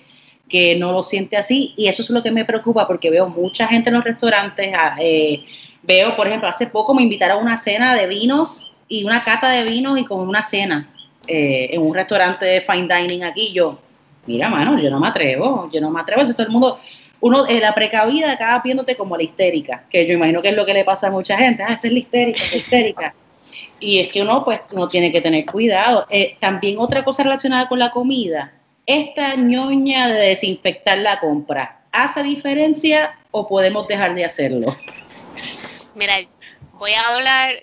[0.49, 3.67] que no lo siente así y eso es lo que me preocupa porque veo mucha
[3.67, 4.73] gente en los restaurantes.
[4.75, 5.45] Ah, eh,
[5.83, 9.51] veo, por ejemplo, hace poco me invitaron a una cena de vinos y una cata
[9.51, 10.89] de vinos y como una cena
[11.27, 13.53] eh, en un restaurante de fine dining aquí.
[13.53, 13.79] Yo,
[14.27, 16.79] mira, mano, yo no me atrevo, yo no me atrevo, si todo el mundo,
[17.21, 20.67] uno, eh, la precavida acaba viéndote como la histérica, que yo imagino que es lo
[20.67, 23.15] que le pasa a mucha gente, ah, esa es la histérica, la histérica.
[23.81, 26.07] Y es que uno, pues, uno tiene que tener cuidado.
[26.09, 28.53] Eh, también otra cosa relacionada con la comida,
[28.87, 34.75] esta ñoña de desinfectar la compra, ¿hace diferencia o podemos dejar de hacerlo?
[35.95, 36.15] Mira,
[36.73, 37.63] voy a hablar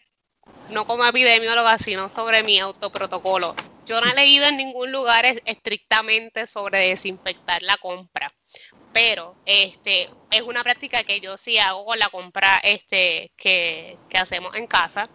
[0.71, 3.55] no como epidemióloga, sino sobre mi autoprotocolo.
[3.85, 8.33] Yo no he leído en ningún lugar estrictamente sobre desinfectar la compra,
[8.93, 14.17] pero este es una práctica que yo sí hago con la compra este, que, que
[14.17, 15.09] hacemos en casa.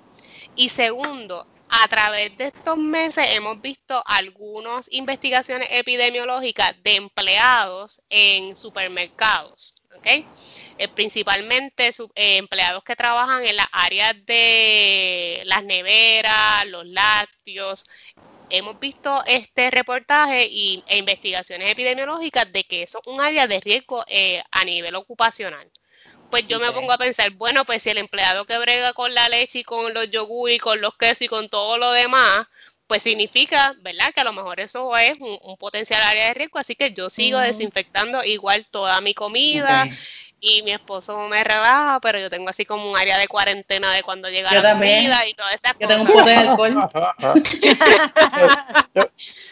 [0.55, 8.57] Y segundo, a través de estos meses hemos visto algunas investigaciones epidemiológicas de empleados en
[8.57, 9.75] supermercados.
[9.97, 10.27] ¿okay?
[10.79, 17.85] Eh, principalmente eh, empleados que trabajan en las áreas de las neveras, los lácteos,
[18.51, 23.61] hemos visto este reportaje y, e investigaciones epidemiológicas de que eso es un área de
[23.61, 25.71] riesgo eh, a nivel ocupacional.
[26.31, 29.29] Pues yo me pongo a pensar, bueno, pues si el empleado que brega con la
[29.29, 32.49] leche y con los yogur y con los quesos y con todo lo demás,
[32.87, 34.13] pues significa, ¿verdad?
[34.13, 37.39] Que a lo mejor eso es un, potencial área de riesgo, así que yo sigo
[37.39, 39.89] desinfectando igual toda mi comida
[40.47, 44.05] y mi esposo me relaja, pero yo tengo así como un área de cuarentena de
[44.05, 46.89] cuando llega la comida y todas esas yo Tengo un poco de alcohol.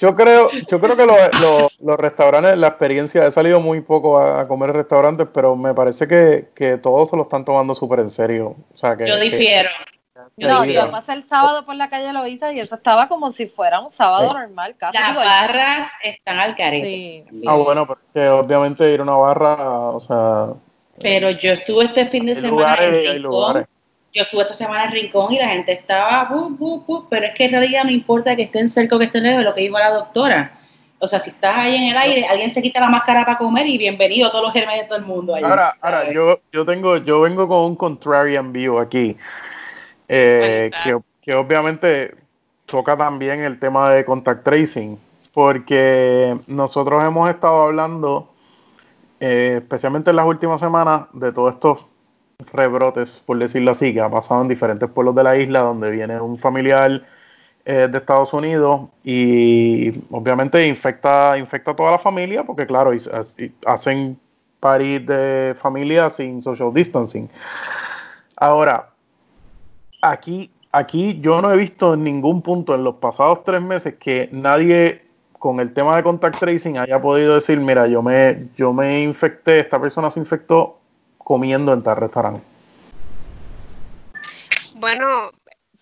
[0.01, 4.71] yo, creo, yo creo que los, restaurantes, la experiencia, he salido muy poco a, comer
[4.71, 8.55] en restaurantes, pero me parece que, que, todos se lo están tomando súper en serio.
[8.73, 9.71] O sea, que, yo difiero.
[10.37, 13.81] No, yo pasé el sábado por la calle Loiza y eso estaba como si fuera
[13.81, 14.77] un sábado normal.
[14.79, 17.27] Casi Las barras están al carete.
[17.47, 19.57] Ah, bueno, porque obviamente ir a una barra,
[19.91, 20.55] o sea...
[21.01, 23.67] Pero yo estuve este fin de semana en Rincón.
[24.13, 26.31] Yo estuve esta semana en Rincón y la gente estaba,
[27.11, 29.55] pero es que en realidad no importa que estén cerca o que estén lejos, lo
[29.55, 30.59] que dijo la doctora.
[31.01, 33.67] O sea, si estás ahí en el aire, alguien se quita la máscara para comer
[33.67, 35.35] y bienvenido a todos los germes de todo el mundo.
[35.35, 39.17] ahora, ahora yo, yo tengo, yo vengo con un contrarian view aquí.
[40.09, 40.71] Eh,
[41.23, 42.15] que, obviamente
[42.67, 44.99] toca también el tema de contact tracing,
[45.33, 48.34] porque nosotros hemos estado hablando,
[49.27, 51.87] eh, especialmente en las últimas semanas, de todos estos
[52.53, 56.21] rebrotes, por decirlo así, que ha pasado en diferentes pueblos de la isla, donde viene
[56.21, 57.03] un familiar
[57.65, 62.91] eh, de Estados Unidos y obviamente infecta, infecta a toda la familia, porque claro,
[63.65, 64.21] hacen
[64.61, 67.31] paris de familia sin social distancing.
[68.37, 68.91] Ahora,
[70.03, 74.29] aquí, aquí yo no he visto en ningún punto en los pasados tres meses que
[74.33, 75.04] nadie
[75.45, 79.61] con el tema de contact tracing haya podido decir, mira, yo me, yo me infecté,
[79.61, 80.81] esta persona se infectó
[81.19, 82.41] comiendo en tal restaurante.
[84.73, 85.31] Bueno,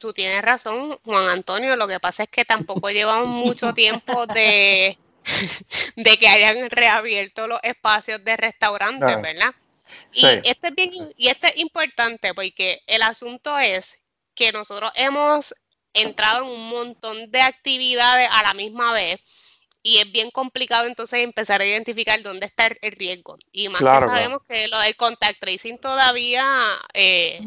[0.01, 1.77] tú tienes razón, Juan Antonio.
[1.77, 4.99] Lo que pasa es que tampoco llevamos mucho tiempo de,
[5.95, 9.55] de que hayan reabierto los espacios de restaurantes, ¿verdad?
[10.13, 13.97] Y, este es bien, y este es importante porque el asunto es
[14.35, 15.55] que nosotros hemos
[15.95, 19.21] entrado en un montón de actividades a la misma vez
[19.83, 23.37] y es bien complicado entonces empezar a identificar dónde está el, riesgo.
[23.51, 26.45] Y más que sabemos que lo del contact tracing todavía,
[26.95, 27.41] eh,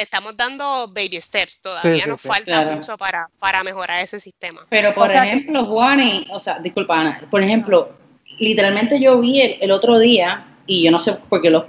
[0.00, 4.66] Estamos dando baby steps, todavía nos falta mucho para, para mejorar ese sistema.
[4.70, 7.92] Pero por ejemplo, Juani, o sea, disculpa Ana, por ejemplo,
[8.38, 11.64] literalmente yo vi el, otro día, y yo no sé por qué los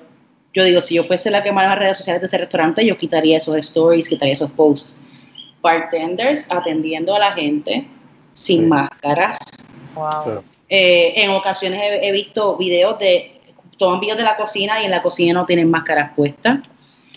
[0.53, 2.97] yo digo, si yo fuese la que maneja las redes sociales de ese restaurante, yo
[2.97, 4.97] quitaría esos stories, quitaría esos posts.
[5.61, 7.85] Bartenders atendiendo a la gente
[8.31, 9.37] sin máscaras.
[9.95, 10.43] Wow.
[10.69, 13.39] Eh, en ocasiones he, visto videos de,
[13.77, 16.59] toman videos de la cocina y en la cocina no tienen máscaras puestas.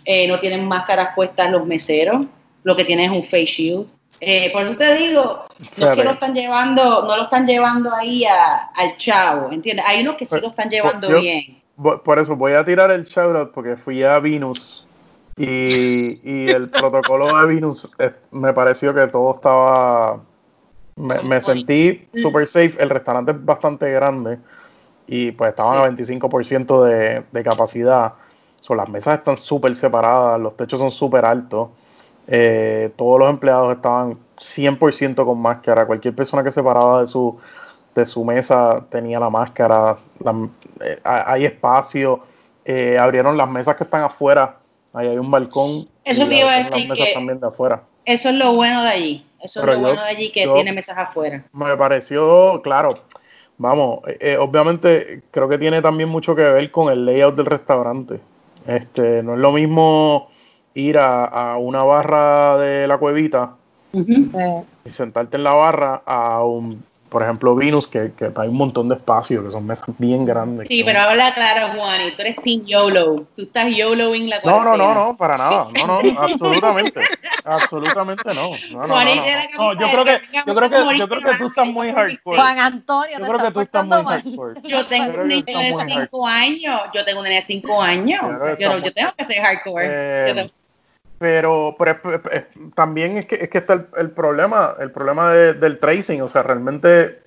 [0.05, 2.27] Eh, no tienen máscaras puestas los meseros.
[2.63, 3.89] Lo que tienen es un face shield.
[4.21, 7.95] Eh, por eso te digo, no es que lo están llevando, no lo están llevando
[7.95, 9.85] ahí al chavo, ¿entiendes?
[9.87, 12.91] Hay unos que sí pues, lo están llevando pues, bien por eso voy a tirar
[12.91, 14.87] el shoutout porque fui a Venus
[15.37, 17.89] y, el protocolo de Venus
[18.33, 20.21] me pareció que todo estaba.
[20.99, 22.75] Me, sentí super safe.
[22.79, 24.39] El restaurante es bastante grande
[25.07, 28.15] y pues estaban a 25% de, de capacidad.
[28.69, 31.69] las mesas están súper separadas, los techos son súper altos.
[32.27, 35.87] Eh, todos los empleados estaban 100% con máscara.
[35.87, 37.39] Cualquier persona que se paraba de su,
[37.95, 39.97] de su mesa tenía la máscara,
[40.85, 42.21] eh, hay espacio,
[42.65, 44.57] eh, abrieron las mesas que están afuera,
[44.93, 45.89] ahí hay un balcón.
[46.05, 47.83] Eso te iba a decir que también de afuera.
[48.05, 50.99] Eso es lo bueno de allí, eso es lo bueno de allí que tiene mesas
[50.99, 51.45] afuera.
[51.53, 52.95] Me pareció, claro,
[53.57, 58.21] vamos, eh, obviamente creo que tiene también mucho que ver con el layout del restaurante.
[58.67, 60.29] Este, no es lo mismo
[60.75, 63.57] ir a, una barra de la cuevita
[63.93, 68.89] y sentarte en la barra a un por ejemplo, Venus, que, que, hay un montón
[68.89, 70.69] de espacio, que son mesas bien grandes.
[70.69, 73.27] Sí, pero habla claro, Juan, y tú eres Team YOLO.
[73.35, 75.69] Tú estás YOLOing la No, no, no, no, para nada.
[75.79, 77.01] No, no, absolutamente.
[77.45, 78.51] absolutamente no.
[78.71, 79.05] no, no,
[79.57, 82.39] no, yo creo que, yo creo que, yo creo que tú estás muy hardcore.
[82.39, 84.61] Juan Antonio, yo creo que tú estás muy hardcore.
[84.65, 86.81] Yo tengo un niño de 5 años.
[86.95, 88.21] Yo tengo un niño de 5 años.
[88.59, 90.51] Yo, yo tengo que ser hardcore.
[91.21, 91.77] Eh, pero,
[92.75, 97.21] también es que, es que está el, problema, el problema del tracing, o sea, realmente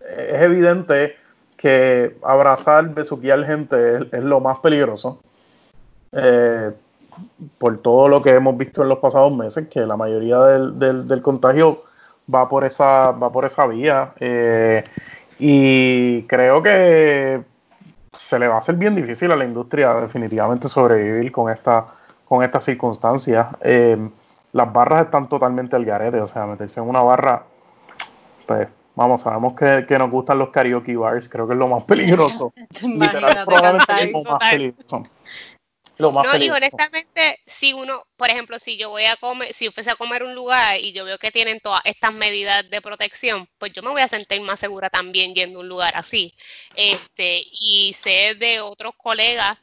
[0.00, 1.16] es evidente
[1.56, 5.20] que abrazar, besuquear gente es, lo más peligroso.
[6.12, 6.72] Eh,
[7.58, 11.84] por todo lo que hemos visto en los pasados meses, que la mayoría del, contagio
[12.32, 14.12] va por esa, va por esa vía.
[14.20, 14.84] Eh,
[15.38, 17.42] y creo que
[18.18, 21.86] se le va a hacer bien difícil a la industria definitivamente sobrevivir con esta
[22.26, 23.48] con estas circunstancias.
[23.60, 23.96] Eh,
[24.52, 27.44] las barras están totalmente al garete, o sea, meterse en una barra
[28.46, 31.84] pues vamos, sabemos que, que nos gustan los karaoke bars, creo que es lo más
[31.84, 32.52] peligroso.
[32.82, 35.06] Literal, probablemente es lo más peligroso.
[35.96, 39.70] Lo más no, y honestamente, si uno, por ejemplo, si yo voy a comer, si
[39.70, 43.48] fuese a comer un lugar y yo veo que tienen todas estas medidas de protección,
[43.58, 46.34] pues yo me voy a sentir más segura también yendo a un lugar así.
[46.74, 49.56] Este, y sé de otros colegas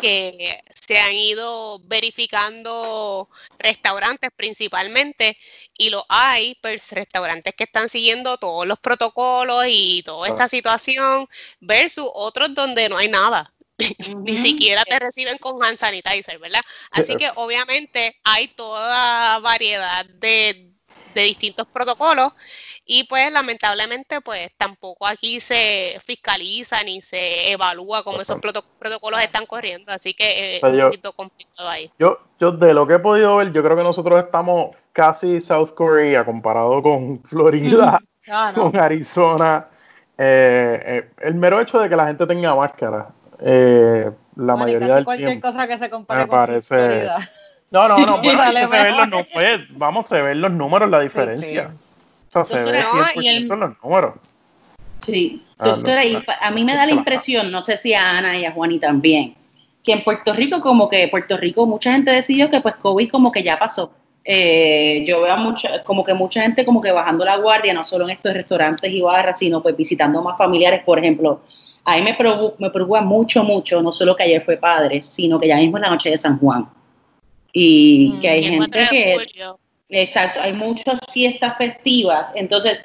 [0.00, 3.28] que se han ido verificando
[3.58, 5.36] restaurantes principalmente
[5.76, 11.28] y lo hay, pues restaurantes que están siguiendo todos los protocolos y toda esta situación
[11.60, 13.52] versus otros donde no hay nada.
[14.18, 16.62] Ni siquiera te reciben con hand sanitizer, ¿verdad?
[16.92, 20.70] Así que obviamente hay toda variedad de,
[21.14, 22.32] de distintos protocolos
[22.86, 29.46] y pues lamentablemente pues tampoco aquí se fiscaliza ni se evalúa cómo esos protocolos están
[29.46, 31.90] corriendo, así que es un poquito complicado ahí.
[31.98, 35.70] Yo, yo de lo que he podido ver, yo creo que nosotros estamos casi South
[35.74, 39.68] Korea comparado con Florida, ah, con Arizona.
[40.16, 43.08] Eh, eh, el mero hecho de que la gente tenga máscara,
[43.40, 47.08] eh, la mayoría del cualquier cosa que se compare me parece...
[47.70, 51.72] No, no, no, bueno, se ven los, pues, vamos a ver los números, la diferencia
[52.42, 54.14] se ve 100% los números.
[55.00, 56.02] Sí, ah, doctora,
[56.40, 59.34] a mí me da la impresión, no sé si a Ana y a Juani también,
[59.82, 63.30] que en Puerto Rico, como que Puerto Rico, mucha gente decidió que pues COVID como
[63.30, 63.92] que ya pasó.
[64.24, 68.04] Eh, yo veo mucha, como que mucha gente como que bajando la guardia, no solo
[68.04, 71.42] en estos restaurantes y barras, sino pues visitando más familiares, por ejemplo.
[71.84, 75.38] A mí me preocupa, me preocupa mucho, mucho, no solo que ayer fue padre, sino
[75.38, 76.66] que ya mismo es la noche de San Juan.
[77.52, 79.16] Y que hay mm, gente que...
[79.96, 82.84] Exacto, hay muchas fiestas festivas, entonces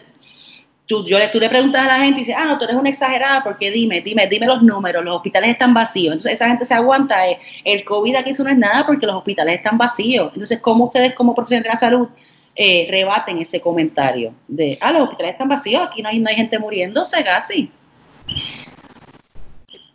[0.86, 2.90] tú, yo, tú le preguntas a la gente y dices, ah, no, tú eres una
[2.90, 6.76] exagerada, porque dime, dime, dime los números, los hospitales están vacíos, entonces esa gente se
[6.76, 10.60] aguanta, eh, el COVID aquí eso no es nada porque los hospitales están vacíos, entonces
[10.60, 12.10] ¿cómo ustedes como profesionales de la salud
[12.56, 16.36] eh, rebaten ese comentario de, ah, los hospitales están vacíos, aquí no hay, no hay
[16.36, 17.72] gente muriéndose casi?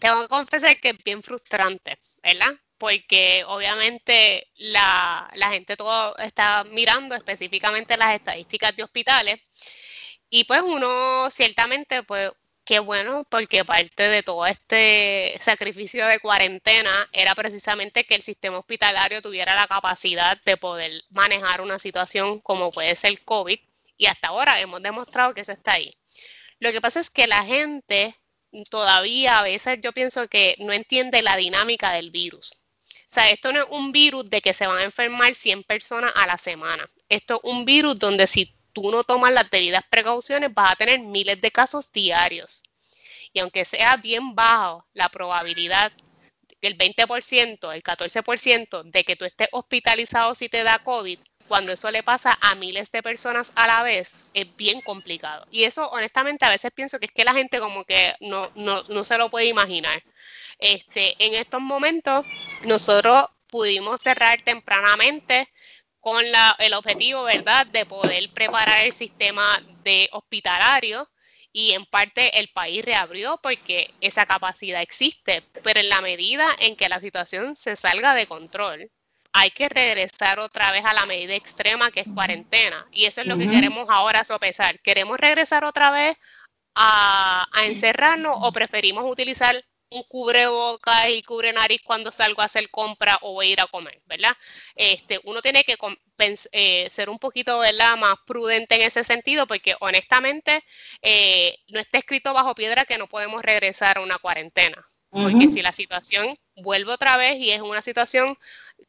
[0.00, 2.58] Tengo que confesar que es bien frustrante, ¿verdad?
[2.84, 9.40] Porque obviamente la, gente todo está mirando específicamente las estadísticas de hospitales
[10.28, 12.30] y pues uno ciertamente pues
[12.66, 18.58] qué bueno porque parte de todo este sacrificio de cuarentena era precisamente que el sistema
[18.58, 23.58] hospitalario tuviera la capacidad de poder manejar una situación como puede ser COVID
[23.96, 25.96] y hasta ahora hemos demostrado que eso está ahí.
[26.58, 28.14] Lo que pasa es que la gente
[28.68, 32.63] todavía a veces yo pienso que no entiende la dinámica del virus.
[33.14, 36.26] Sea, esto no es un virus de que se van a enfermar 100 personas a
[36.26, 36.90] la semana.
[37.08, 40.98] Esto es un virus donde si tú no tomas las debidas precauciones vas a tener
[40.98, 42.64] miles de casos diarios.
[43.32, 45.92] Y aunque sea bien bajo la probabilidad
[46.60, 51.20] del 20%, el 14% de que tú estés hospitalizado si te da COVID,
[51.54, 55.46] cuando eso le pasa a miles de personas a la vez, es bien complicado.
[55.52, 58.82] Y eso, honestamente, a veces pienso que es que la gente como que no, no,
[58.88, 60.02] no se lo puede imaginar.
[60.58, 62.26] Este, en estos momentos,
[62.64, 65.48] nosotros pudimos cerrar tempranamente
[66.00, 66.24] con
[66.58, 71.08] el objetivo, ¿verdad?, de poder preparar el sistema de hospitalario
[71.52, 76.74] y en parte el país reabrió porque esa capacidad existe, pero en la medida en
[76.74, 78.90] que la situación se salga de control,
[79.34, 82.86] hay que regresar otra vez a la medida extrema que es cuarentena.
[82.92, 84.78] Y eso es lo que queremos ahora sopesar.
[84.80, 86.16] ¿Queremos regresar otra vez
[86.76, 92.46] a, a encerrarnos o preferimos utilizar un cubre boca y cubre nariz cuando salgo a
[92.46, 94.36] hacer compra o voy a ir a comer, ¿verdad?
[94.76, 95.76] Este, uno tiene que
[96.52, 97.96] eh, ser un poquito, ¿verdad?
[97.96, 100.64] Más prudente en ese sentido porque honestamente
[101.02, 104.88] eh, no está escrito bajo piedra que no podemos regresar a una cuarentena.
[105.10, 108.36] Porque si la situación vuelve otra vez y es una situación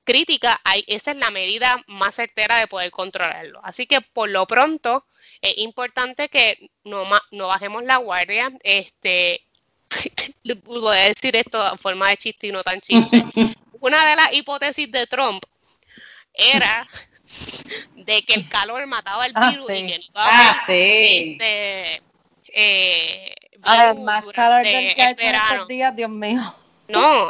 [0.06, 3.60] crítica, hay, esa es la medida más certera de poder controlarlo.
[3.64, 5.06] Así que por lo pronto
[5.42, 9.46] es importante que no, no bajemos la guardia este,
[10.64, 13.26] voy a decir esto en forma de chiste y no tan chiste.
[13.80, 15.44] Una de las hipótesis de Trump
[16.34, 16.88] era
[17.96, 21.38] de que el calor mataba el ah, virus y que no ah, sí.
[21.40, 22.02] este,
[22.54, 23.36] eh,
[23.98, 26.56] más calor del que estos días, Dios mío.
[26.88, 27.30] No,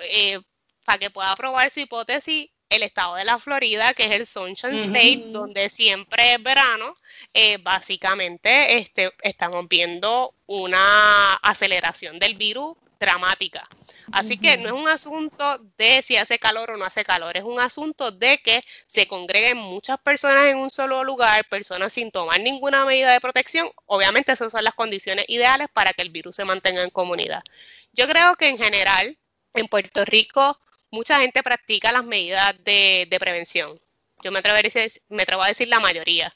[0.00, 0.38] eh,
[0.86, 4.76] para que pueda probar su hipótesis, el estado de la Florida, que es el Sunshine
[4.76, 6.94] State, donde siempre es verano,
[7.34, 13.68] eh, básicamente este, estamos viendo una aceleración del virus dramática.
[14.12, 17.42] Así que no es un asunto de si hace calor o no hace calor, es
[17.42, 22.40] un asunto de que se congreguen muchas personas en un solo lugar, personas sin tomar
[22.40, 23.68] ninguna medida de protección.
[23.86, 27.42] Obviamente esas son las condiciones ideales para que el virus se mantenga en comunidad.
[27.92, 29.18] Yo creo que en general
[29.54, 30.58] en Puerto Rico
[30.90, 33.78] mucha gente practica las medidas de, prevención.
[34.22, 36.34] Yo me atrevo, a decir, me atrevo a decir la mayoría.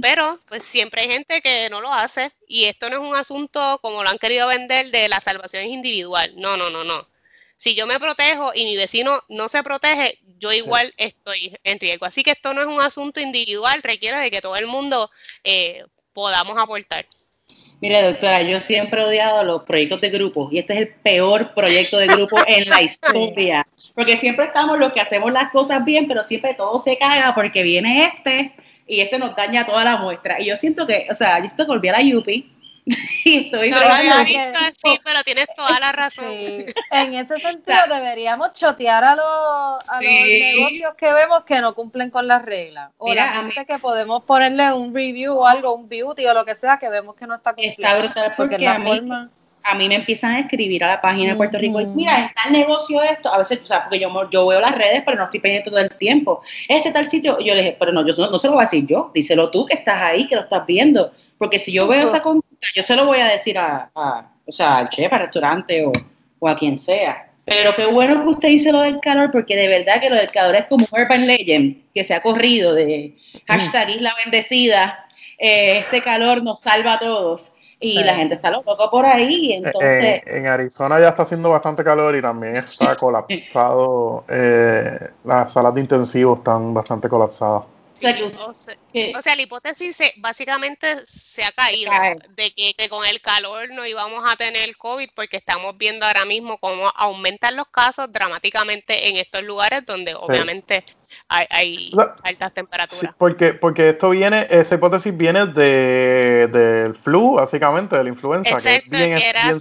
[0.00, 3.80] Pero pues siempre hay gente que no lo hace y esto no es un asunto
[3.82, 6.32] como lo han querido vender de la salvación individual.
[6.36, 7.08] No, no, no, no.
[7.56, 12.06] Si yo me protejo y mi vecino no se protege, yo igual estoy en riesgo.
[12.06, 15.10] Así que esto no es un asunto individual, requiere de que todo el mundo
[15.44, 17.06] eh, podamos aportar.
[17.80, 21.52] Mire, doctora, yo siempre he odiado los proyectos de grupo y este es el peor
[21.52, 23.66] proyecto de grupo en la historia.
[23.94, 27.62] Porque siempre estamos los que hacemos las cosas bien, pero siempre todo se caga porque
[27.62, 28.52] viene este
[28.86, 30.40] y ese nos daña toda la muestra.
[30.40, 32.50] Y yo siento que, o sea, yo que volví a la Yupi
[33.24, 36.24] y estoy no lo había visto así, pero tienes toda la razón.
[36.90, 42.10] En ese sentido deberíamos chotear a los, a los negocios que vemos que no cumplen
[42.10, 42.90] con las reglas.
[42.98, 46.44] O Mira, la gente que podemos ponerle un review o algo, un beauty o lo
[46.44, 47.86] que sea, que vemos que no está cumpliendo.
[47.86, 49.00] Está brutal porque, a, mí,
[49.64, 52.48] a mí me empiezan a escribir a la página de Puerto Rico y mira, está
[52.48, 55.24] el negocio esto, a veces, o sea, porque yo, yo veo las redes, pero no
[55.24, 56.42] estoy pendiente todo el tiempo.
[56.68, 58.66] Este tal sitio, yo le dije, pero no, yo no, no se lo voy a
[58.66, 62.04] decir yo, díselo tú que estás ahí, que lo estás viendo porque si yo veo
[62.04, 63.90] esa conducta, yo se lo voy a decir a,
[64.46, 67.32] o sea, al chef, al restaurante o, a quien sea.
[67.44, 70.30] Pero qué bueno que usted dice lo del calor, porque de verdad que lo del
[70.30, 73.16] calor es como Urban Legend, que se ha corrido de
[73.48, 75.04] hashtag Isla Bendecida.
[75.36, 77.52] Eh, este calor nos salva a todos.
[77.82, 79.52] Y la gente está loco por ahí.
[79.52, 80.22] Entonces...
[80.26, 84.24] En, Arizona ya está haciendo bastante calor y también está colapsado.
[84.28, 87.64] Eh, las salas de intensivos están bastante colapsadas
[89.14, 91.92] o, sea, la hipótesis básicamente se ha caído
[92.36, 96.58] de que, con el calor no íbamos a tener COVID porque estamos viendo ahora mismo
[96.58, 100.84] cómo aumentan los casos dramáticamente en estos lugares donde obviamente
[101.32, 103.14] hay, altas temperaturas.
[103.16, 108.50] porque, porque esto viene, esa hipótesis viene de, del flu, básicamente, de la influenza.
[108.50, 109.52] Exacto, que, era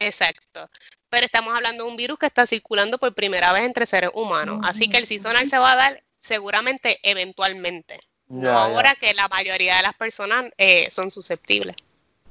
[0.00, 0.70] Exacto
[1.10, 4.60] pero estamos hablando de un virus que está circulando por primera vez entre seres humanos.
[4.64, 8.00] Así que el seasonal se va a dar seguramente eventualmente.
[8.28, 11.76] no ahora que la mayoría de las personas eh, son susceptibles.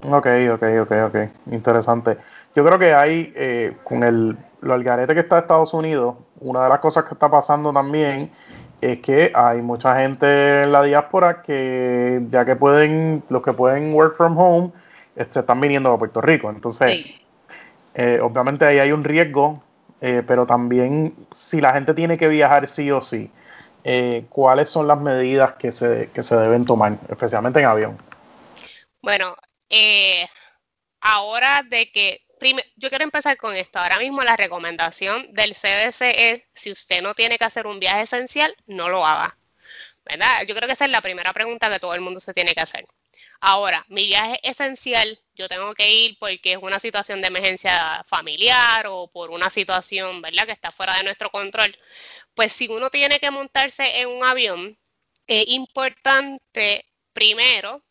[0.03, 1.15] Ok, ok, ok, ok.
[1.51, 2.17] Interesante.
[2.55, 6.63] Yo creo que hay, eh, con el, lo algarete que está en Estados Unidos, una
[6.63, 8.31] de las cosas que está pasando también
[8.81, 13.93] es que hay mucha gente en la diáspora que ya que pueden, los que pueden
[13.93, 14.71] work from home,
[15.15, 16.49] se este, están viniendo a Puerto Rico.
[16.49, 17.05] Entonces,
[17.95, 19.63] eh, obviamente ahí hay un riesgo,
[19.99, 23.31] pero también si la gente tiene que viajar sí o sí,
[23.89, 27.97] eh, cuáles son las medidas que se, que se deben tomar, especialmente en avión.
[29.01, 29.33] Bueno,
[29.69, 30.27] eh,
[30.99, 32.19] ahora de que,
[32.75, 37.15] yo quiero empezar con esto, ahora mismo la recomendación del CDC es, si usted no
[37.15, 39.37] tiene que hacer un viaje esencial, no lo haga.
[40.09, 40.45] ¿verdad?
[40.47, 42.61] Yo creo que esa es la primera pregunta que todo el mundo se tiene que
[42.61, 42.85] hacer.
[43.39, 48.87] Ahora, mi viaje esencial, yo tengo que ir porque es una situación de emergencia familiar
[48.87, 51.75] o por una situación, ¿verdad?, que está fuera de nuestro control.
[52.33, 54.77] Pues si uno tiene que montarse en un avión,
[55.27, 57.83] es importante primero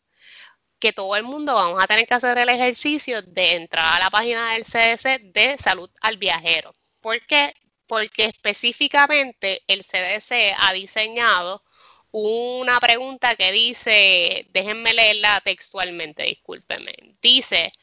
[0.79, 4.09] que todo el mundo vamos a tener que hacer el ejercicio de entrar a la
[4.09, 6.73] página del CDC de salud al viajero.
[7.01, 7.53] ¿Por qué?
[7.87, 11.63] Porque específicamente el CDC ha diseñado
[12.11, 17.73] una pregunta que dice, déjenme leerla textualmente, discúlpenme, dice,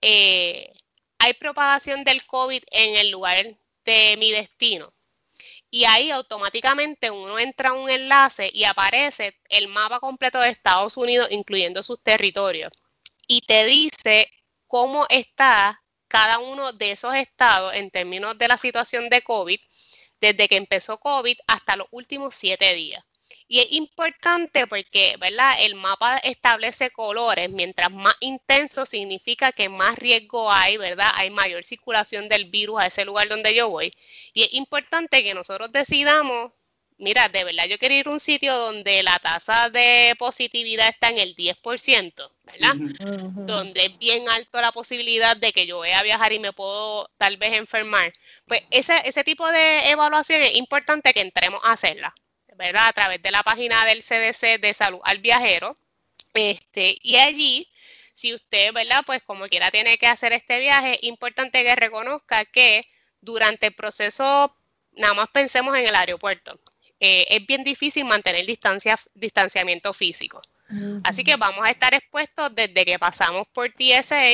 [0.00, 0.72] eh,
[1.18, 4.92] hay propagación del COVID en el lugar de mi destino.
[5.74, 10.98] Y ahí automáticamente uno entra a un enlace y aparece el mapa completo de Estados
[10.98, 12.70] Unidos, incluyendo sus territorios.
[13.26, 14.30] Y te dice
[14.66, 19.58] cómo está cada uno de esos estados en términos de la situación de COVID,
[20.20, 23.02] desde que empezó COVID hasta los últimos siete días.
[23.48, 25.56] Y es importante porque, ¿verdad?
[25.60, 27.50] El mapa establece colores.
[27.50, 31.10] Mientras más intenso significa que más riesgo hay, ¿verdad?
[31.14, 33.94] Hay mayor circulación del virus a ese lugar donde yo voy.
[34.32, 36.52] Y es importante que nosotros decidamos,
[36.98, 41.10] mira, de verdad yo quiero ir a un sitio donde la tasa de positividad está
[41.10, 42.76] en el 10%, ¿verdad?
[43.46, 47.10] Donde es bien alto la posibilidad de que yo vaya a viajar y me puedo
[47.18, 48.12] tal vez enfermar.
[48.46, 52.14] Pues ese, ese tipo de evaluación es importante que entremos a hacerla.
[52.56, 52.88] ¿Verdad?
[52.88, 55.76] A través de la página del CDC de salud al viajero.
[56.34, 57.70] Este, y allí,
[58.14, 59.02] si usted, ¿verdad?
[59.04, 62.88] Pues como quiera tiene que hacer este viaje, importante que reconozca que
[63.20, 64.56] durante el proceso,
[64.92, 66.58] nada más pensemos en el aeropuerto.
[67.00, 70.40] Eh, es bien difícil mantener distancia, distanciamiento físico.
[71.04, 74.32] Así que vamos a estar expuestos desde que pasamos por TSA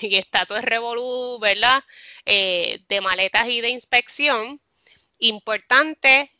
[0.00, 1.82] y está todo el revolú, ¿verdad?
[2.26, 4.60] Eh, de maletas y de inspección.
[5.18, 6.30] Importante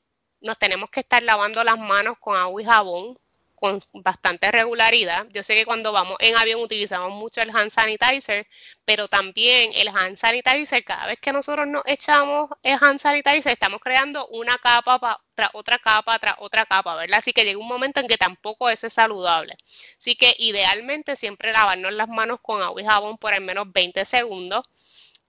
[0.41, 3.19] nos tenemos que estar lavando las manos con agua y jabón
[3.59, 5.27] con bastante regularidad.
[5.31, 8.47] Yo sé que cuando vamos en avión utilizamos mucho el hand sanitizer,
[8.85, 13.81] pero también el hand sanitizer, cada vez que nosotros nos echamos el hand sanitizer, estamos
[13.81, 17.19] creando una capa tras otra capa tras otra capa, ¿verdad?
[17.19, 19.57] Así que llega un momento en que tampoco eso es saludable.
[19.99, 24.05] Así que idealmente siempre lavarnos las manos con agua y jabón por al menos 20
[24.05, 24.63] segundos,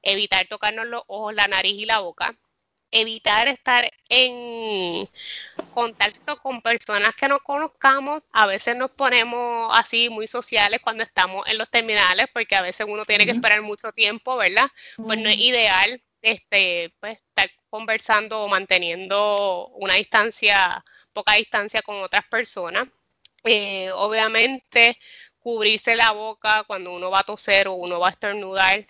[0.03, 2.35] evitar tocarnos los ojos, la nariz y la boca
[2.91, 5.07] evitar estar en
[5.71, 8.23] contacto con personas que no conozcamos.
[8.31, 12.85] A veces nos ponemos así muy sociales cuando estamos en los terminales, porque a veces
[12.89, 14.69] uno tiene que esperar mucho tiempo, ¿verdad?
[14.97, 20.83] Pues no es ideal este, pues, estar conversando o manteniendo una distancia,
[21.13, 22.87] poca distancia con otras personas.
[23.45, 24.97] Eh, obviamente,
[25.39, 28.85] cubrirse la boca cuando uno va a toser o uno va a estornudar.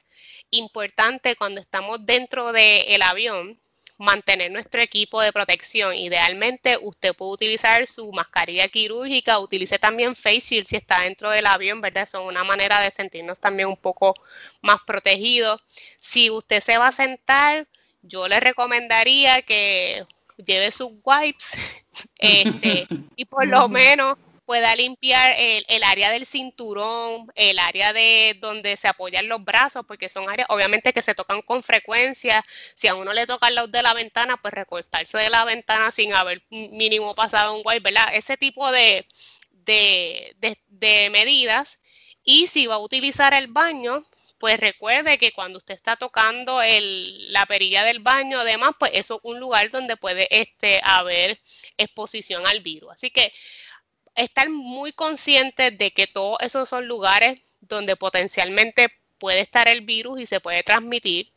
[0.52, 3.60] Importante cuando estamos dentro del avión,
[4.00, 5.94] mantener nuestro equipo de protección.
[5.94, 11.46] Idealmente, usted puede utilizar su mascarilla quirúrgica, utilice también face shield si está dentro del
[11.46, 12.08] avión, ¿verdad?
[12.08, 14.16] Son una manera de sentirnos también un poco
[14.62, 15.62] más protegidos.
[16.00, 17.68] Si usted se va a sentar,
[18.02, 20.06] yo le recomendaría que
[20.38, 21.52] lleve sus wipes
[22.18, 22.88] este,
[23.18, 24.18] y por lo menos
[24.50, 30.10] pueda limpiar el, área del cinturón, el área de donde se apoyan los brazos, porque
[30.10, 32.44] son áreas obviamente que se tocan con frecuencia.
[32.74, 35.92] Si a uno le toca el lado de la ventana, pues recortarse de la ventana
[35.92, 38.10] sin haber mínimo pasado un wipe, ¿verdad?
[38.12, 39.06] Ese tipo de,
[39.52, 41.78] de, medidas.
[42.24, 44.04] Y si va a utilizar el baño,
[44.40, 49.18] pues recuerde que cuando usted está tocando el, la perilla del baño, además, pues eso
[49.18, 51.40] es un lugar donde puede este, haber
[51.78, 52.94] exposición al virus.
[52.94, 53.32] Así que
[54.20, 60.20] estar muy conscientes de que todos esos son lugares donde potencialmente puede estar el virus
[60.22, 61.32] y se puede transmitir.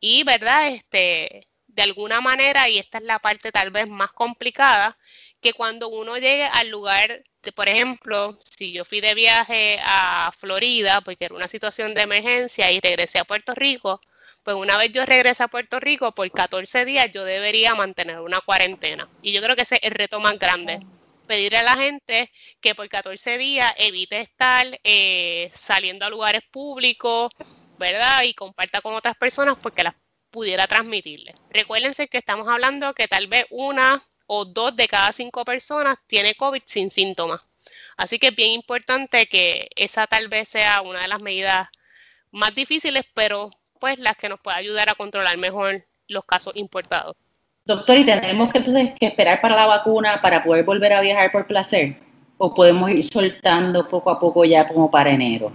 [0.00, 0.68] Y, ¿verdad?
[0.68, 4.98] Este, de alguna manera, y esta es la parte tal vez más complicada,
[5.40, 10.30] que cuando uno llegue al lugar, de, por ejemplo, si yo fui de viaje a
[10.36, 14.00] Florida, porque era una situación de emergencia y regresé a Puerto Rico,
[14.42, 18.40] pues una vez yo regrese a Puerto Rico, por 14 días yo debería mantener una
[18.40, 19.08] cuarentena.
[19.22, 20.80] Y yo creo que ese es el reto más grande
[21.28, 27.30] pedirle a la gente que por 14 días evite estar eh, saliendo a lugares públicos,
[27.78, 28.24] ¿verdad?
[28.24, 29.94] Y comparta con otras personas porque las
[30.30, 31.34] pudiera transmitirle.
[31.50, 36.34] Recuérdense que estamos hablando que tal vez una o dos de cada cinco personas tiene
[36.34, 37.48] COVID sin síntomas.
[37.96, 41.68] Así que es bien importante que esa tal vez sea una de las medidas
[42.32, 43.50] más difíciles, pero
[43.80, 47.16] pues las que nos puede ayudar a controlar mejor los casos importados.
[47.68, 51.30] Doctor, ¿y tenemos que entonces que esperar para la vacuna para poder volver a viajar
[51.30, 51.96] por placer?
[52.38, 55.52] ¿O podemos ir soltando poco a poco ya como para enero?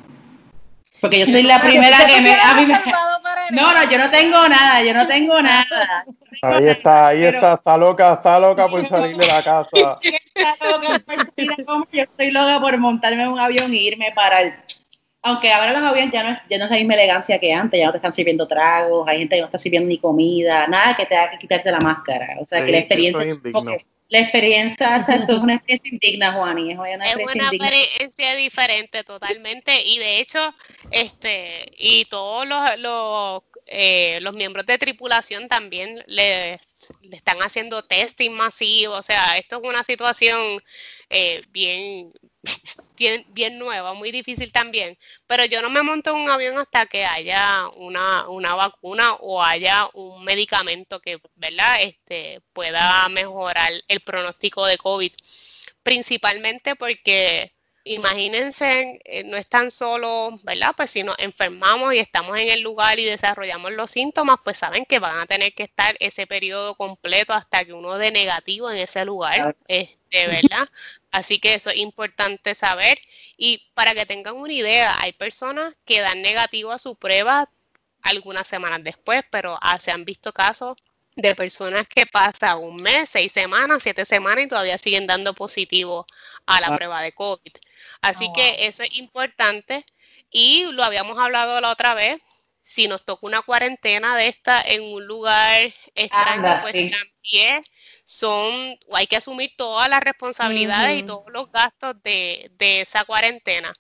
[1.02, 2.38] Porque yo soy la primera que me,
[3.52, 6.06] No, no, yo no tengo nada, yo no tengo nada.
[6.44, 9.98] Ahí está, ahí está, está loca, está loca por salir de la casa.
[10.36, 14.42] Está loca por salir yo estoy loca por montarme en un avión e irme para
[14.42, 14.54] el
[15.24, 17.80] aunque ahora los aviones ya no, es, ya no es la misma elegancia que antes,
[17.80, 20.96] ya no te están sirviendo tragos, hay gente que no está sirviendo ni comida, nada
[20.98, 22.38] que te haga que quitarte la máscara.
[22.42, 23.26] O sea, que la experiencia...
[24.10, 26.72] La experiencia, es una experiencia indigna, Juani.
[26.72, 29.74] Es una, experiencia, diferente totalmente.
[29.84, 30.54] Y de hecho,
[30.92, 36.60] este, y todos los, los, eh, los miembros de tripulación también le,
[37.02, 38.94] le, están haciendo testing masivo.
[38.94, 40.62] O sea, esto es una situación
[41.10, 42.12] eh, bien,
[42.98, 46.86] bien, bien nueva, muy difícil también, pero yo no me monto en un avión hasta
[46.86, 54.02] que haya una, una vacuna o haya un medicamento que, ¿verdad?, este, pueda mejorar el
[54.02, 55.12] pronóstico de COVID,
[55.84, 57.54] principalmente porque
[57.86, 60.74] imagínense, eh, no es tan solo, ¿verdad?
[60.76, 64.86] Pues si nos enfermamos y estamos en el lugar y desarrollamos los síntomas, pues saben
[64.86, 68.78] que van a tener que estar ese periodo completo hasta que uno dé negativo en
[68.78, 70.68] ese lugar, este, ¿verdad?
[71.14, 73.00] Así que eso es importante saber.
[73.38, 77.50] Y para que tengan una idea, hay personas que dan negativo a su prueba
[78.02, 80.76] algunas semanas después, pero ah, se han visto casos
[81.16, 86.08] de personas que pasan un mes, seis semanas, siete semanas y todavía siguen dando positivo
[86.48, 86.76] a la ah.
[86.78, 87.52] prueba de COVID.
[88.02, 89.86] Así oh, que eso es importante
[90.32, 92.20] y lo habíamos hablado la otra vez.
[92.64, 97.64] Si nos toca una cuarentena de esta en un lugar extraño, pues también
[98.04, 103.74] son, hay que asumir todas las responsabilidades y todos los gastos de, de, esa cuarentena.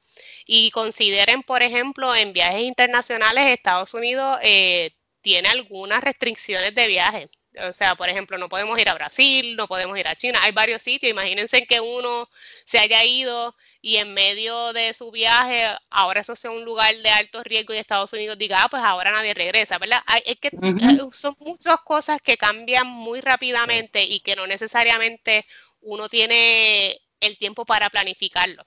[0.45, 7.30] Y consideren, por ejemplo, en viajes internacionales, Estados Unidos eh, tiene algunas restricciones de viaje.
[7.70, 10.39] O sea, por ejemplo, no podemos ir a Brasil, no podemos ir a China.
[10.41, 11.12] Hay varios sitios.
[11.12, 12.30] Imagínense que uno
[12.66, 17.10] se haya ido y en medio de su viaje, ahora eso sea un lugar de
[17.10, 20.01] alto riesgo y Estados Unidos diga, ah, pues ahora nadie regresa, ¿verdad?
[20.26, 25.45] Es que eh, son muchas cosas que cambian muy rápidamente y que no necesariamente
[25.82, 28.66] uno tiene el tiempo para planificarlo.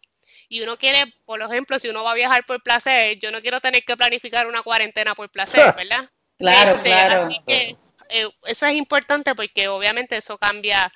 [0.49, 3.61] Y uno quiere, por ejemplo, si uno va a viajar por placer, yo no quiero
[3.61, 6.09] tener que planificar una cuarentena por placer, ¿verdad?
[6.39, 7.23] claro, este, claro.
[7.23, 7.77] Así que
[8.11, 10.93] eh, eso es importante porque obviamente eso cambia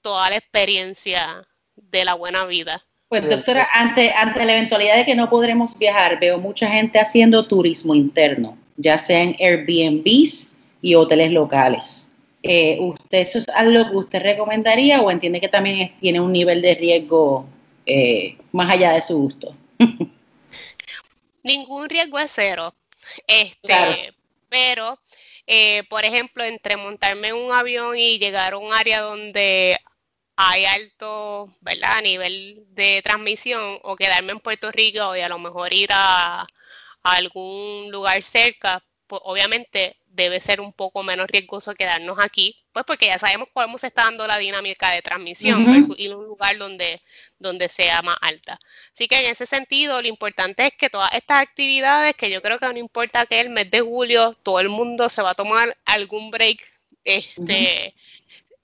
[0.00, 1.46] toda la experiencia
[1.76, 2.84] de la buena vida.
[3.08, 7.46] Pues doctora, ante, ante la eventualidad de que no podremos viajar, veo mucha gente haciendo
[7.46, 12.10] turismo interno, ya sea en Airbnbs y hoteles locales.
[12.42, 16.62] Eh, ¿Usted eso es algo que usted recomendaría o entiende que también tiene un nivel
[16.62, 17.46] de riesgo
[17.84, 19.54] eh, más allá de su gusto?
[21.42, 22.74] Ningún riesgo es cero.
[23.26, 24.14] Este,
[24.48, 24.98] pero
[25.46, 29.78] eh, por ejemplo, entre montarme en un avión y llegar a un área donde
[30.36, 31.98] hay alto, ¿verdad?
[31.98, 36.46] A nivel de transmisión o quedarme en Puerto Rico y a lo mejor ir a,
[37.02, 43.06] algún lugar cerca, pues obviamente debe ser un poco menos riesgoso quedarnos aquí, pues porque
[43.06, 46.58] ya sabemos cómo se está dando la dinámica de transmisión versus ir a un lugar
[46.58, 47.02] donde,
[47.38, 48.58] donde sea más alta.
[48.92, 52.58] Así que en ese sentido, lo importante es que todas estas actividades, que yo creo
[52.58, 55.76] que no importa que el mes de julio todo el mundo se va a tomar
[55.86, 56.60] algún break,
[57.04, 57.94] este,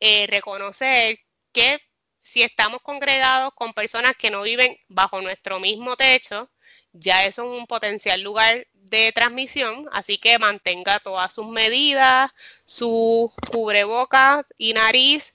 [0.01, 1.19] eh, reconocer
[1.53, 1.81] que
[2.21, 6.51] si estamos congregados con personas que no viven bajo nuestro mismo techo,
[6.93, 12.31] ya eso es un potencial lugar de transmisión, así que mantenga todas sus medidas,
[12.65, 15.33] su cubrebocas y nariz,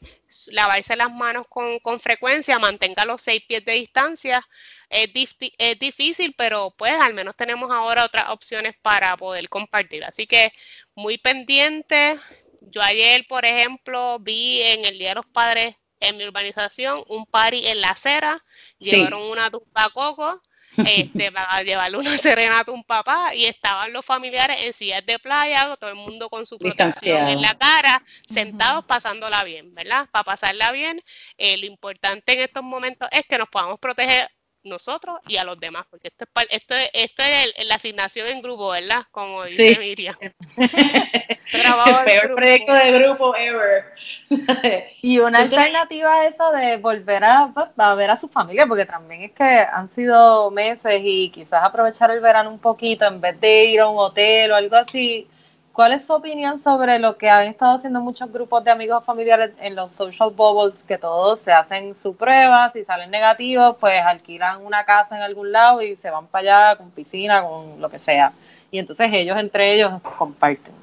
[0.47, 4.47] lavarse las manos con, frecuencia, mantenga los seis pies de distancia.
[4.89, 5.10] Es,
[5.58, 10.04] es, difícil, pero pues al menos tenemos ahora otras opciones para poder compartir.
[10.04, 10.54] Así que
[10.95, 12.18] muy pendiente.
[12.62, 17.26] Yo ayer, por ejemplo, vi en el Día de los Padres en mi urbanización un
[17.26, 18.43] party en la acera,
[18.78, 20.41] llevaron una tumba coco,
[20.78, 25.20] este, para llevarle una serenata a un papá y estaban los familiares en sillas de
[25.20, 30.08] playa, todo el mundo con su protección en la cara, sentados pasándola bien, ¿verdad?
[30.12, 31.02] Para pasarla bien,
[31.38, 34.30] eh, lo importante en estos momentos es que nos podamos proteger
[34.64, 38.41] nosotros y a los demás, porque esto es, esto es, esto es la asignación en
[38.41, 39.03] grupo, ¿verdad?
[39.11, 40.16] Como dice Miriam.
[41.53, 43.86] el peor proyecto de grupo ever.
[45.01, 48.86] y una alternativa a eso de volver a, pues, a, ver a su familia, porque
[48.86, 53.39] también es que han sido meses y quizás aprovechar el verano un poquito en vez
[53.39, 55.28] de ir a un hotel o algo así,
[55.74, 59.54] ¿Cuál es su opinión sobre lo que han estado haciendo muchos grupos de amigos familiares
[59.60, 64.64] en los social bubbles, que todos se hacen su prueba, si salen negativos, pues alquilan
[64.64, 67.98] una casa en algún lado y se van para allá con piscina, con lo que
[67.98, 68.34] sea.
[68.70, 70.76] Y entonces ellos entre ellos comparten.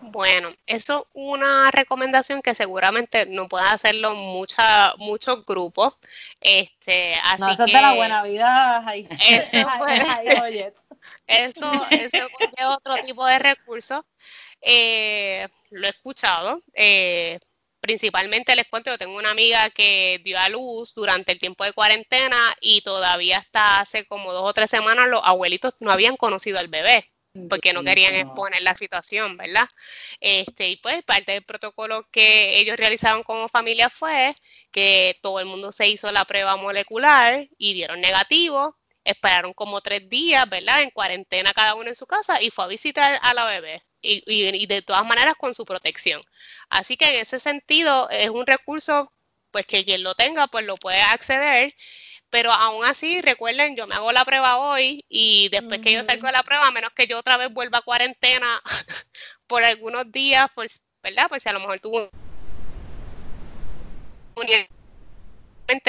[0.00, 5.98] Bueno, eso es una recomendación que seguramente no pueden hacerlo mucha, muchos grupos.
[6.40, 8.84] Este, así no, eso es de la buena vida.
[9.28, 9.58] Eso,
[11.26, 14.02] eso, eso es otro tipo de recursos.
[14.60, 16.60] Eh, lo he escuchado.
[16.74, 17.38] Eh,
[17.80, 21.72] principalmente les cuento, yo tengo una amiga que dio a luz durante el tiempo de
[21.72, 26.58] cuarentena y todavía hasta hace como dos o tres semanas los abuelitos no habían conocido
[26.58, 27.10] al bebé
[27.48, 29.68] porque no querían exponer la situación, ¿verdad?
[30.20, 34.34] Este, y pues parte del protocolo que ellos realizaron como familia fue
[34.70, 38.76] que todo el mundo se hizo la prueba molecular y dieron negativo,
[39.06, 40.82] esperaron como tres días, ¿verdad?
[40.82, 43.82] En cuarentena cada uno en su casa y fue a visitar a la bebé.
[44.02, 46.22] Y, y de todas maneras con su protección.
[46.68, 49.12] Así que en ese sentido es un recurso,
[49.50, 51.74] pues que quien lo tenga, pues lo puede acceder
[52.30, 56.26] pero aún así, recuerden, yo me hago la prueba hoy y después que yo salgo
[56.26, 58.62] de la prueba, a menos que yo otra vez vuelva a cuarentena
[59.46, 61.26] por algunos días, pues, ¿verdad?
[61.28, 62.10] Pues si a lo mejor tuvo
[64.34, 64.46] un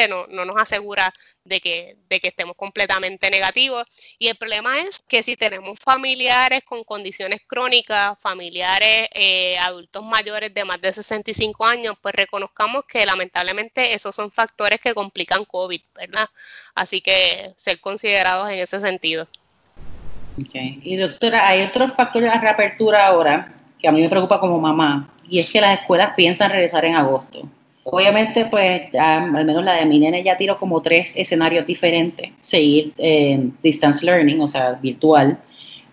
[0.09, 1.13] no, no nos asegura
[1.43, 3.85] de que, de que estemos completamente negativos.
[4.17, 10.53] Y el problema es que si tenemos familiares con condiciones crónicas, familiares eh, adultos mayores
[10.53, 15.81] de más de 65 años, pues reconozcamos que lamentablemente esos son factores que complican COVID,
[15.95, 16.27] ¿verdad?
[16.75, 19.27] Así que ser considerados en ese sentido.
[20.45, 20.79] Okay.
[20.83, 24.59] Y doctora, hay otro factor de la reapertura ahora que a mí me preocupa como
[24.59, 27.47] mamá, y es que las escuelas piensan regresar en agosto.
[27.89, 32.31] Obviamente, pues, al menos la de mi nene ya tiró como tres escenarios diferentes.
[32.41, 35.39] Seguir en distance learning, o sea, virtual.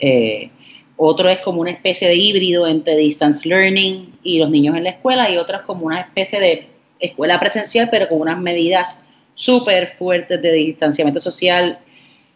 [0.00, 0.50] Eh,
[0.96, 4.90] otro es como una especie de híbrido entre distance learning y los niños en la
[4.90, 6.66] escuela, y otro es como una especie de
[6.98, 11.78] escuela presencial, pero con unas medidas súper fuertes de distanciamiento social.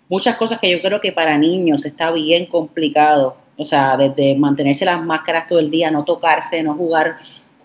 [0.08, 3.36] Muchas cosas que yo creo que para niños está bien complicado.
[3.56, 7.18] O sea, desde mantenerse las máscaras todo el día, no tocarse, no jugar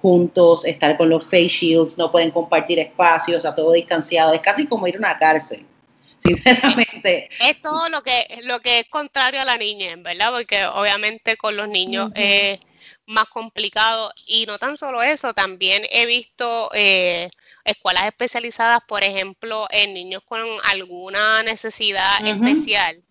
[0.03, 4.33] juntos, estar con los face shields, no pueden compartir espacios, a todo distanciado.
[4.33, 5.65] Es casi como ir a una cárcel,
[6.19, 7.29] sinceramente.
[7.39, 10.33] Es, todo lo que, lo que es contrario a la niña, ¿verdad?
[10.33, 12.59] Porque obviamente con los niños es
[13.07, 14.11] más complicado.
[14.27, 17.29] Y no tan solo eso, también he visto eh,
[17.63, 23.01] escuelas especializadas, por ejemplo, en niños con alguna necesidad especial.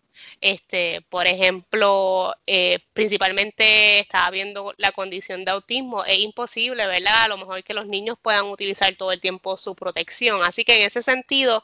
[0.42, 7.22] Este, por ejemplo, eh, principalmente estaba viendo la condición de autismo, es imposible, ¿verdad?
[7.22, 10.42] A lo mejor que los niños puedan utilizar todo el tiempo su protección.
[10.42, 11.62] Así que en ese sentido,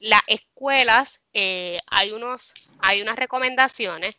[0.00, 4.16] las escuelas, eh, hay, unos, hay unas recomendaciones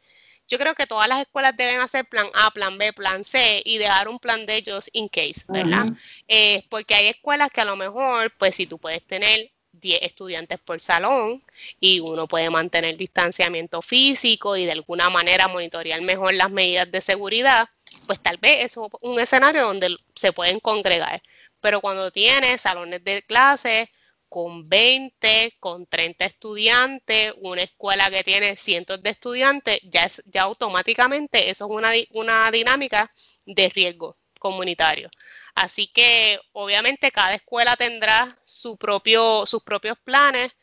[0.50, 3.78] yo creo que todas las escuelas deben hacer plan A, plan B, plan C y
[3.78, 5.88] dejar un plan de ellos in case, ¿verdad?
[6.28, 10.60] Eh, porque hay escuelas que a lo mejor, pues si tú puedes tener 10 estudiantes
[10.60, 11.44] por salón
[11.80, 17.02] y uno puede mantener distanciamiento físico y de alguna manera monitorear mejor las medidas de
[17.02, 17.70] seguridad,
[18.06, 21.22] pues tal vez es un escenario donde se pueden congregar.
[21.62, 23.90] Pero cuando tienes salones de clase
[24.30, 30.44] con 20, con 30 estudiantes, una escuela que tiene cientos de estudiantes, ya, es, ya
[30.44, 33.12] automáticamente eso es una, una dinámica
[33.46, 35.10] de riesgo comunitario.
[35.58, 40.56] Así que obviamente cada escuela tendrá su propio, sus propios planes.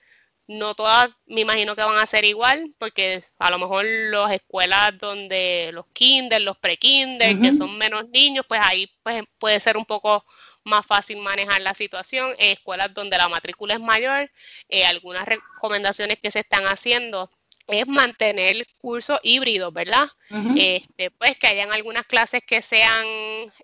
[0.47, 4.97] No todas me imagino que van a ser igual, porque a lo mejor las escuelas
[4.97, 9.85] donde los kinder, los pre-kinder, que son menos niños, pues ahí pues, puede ser un
[9.85, 10.25] poco
[10.63, 12.31] más fácil manejar la situación.
[12.39, 14.31] En escuelas donde la matrícula es mayor,
[14.69, 17.33] eh, algunas recomendaciones que se están haciendo
[17.67, 20.09] es mantener cursos híbridos, ¿verdad?
[20.57, 23.05] este, pues que hayan algunas clases que sean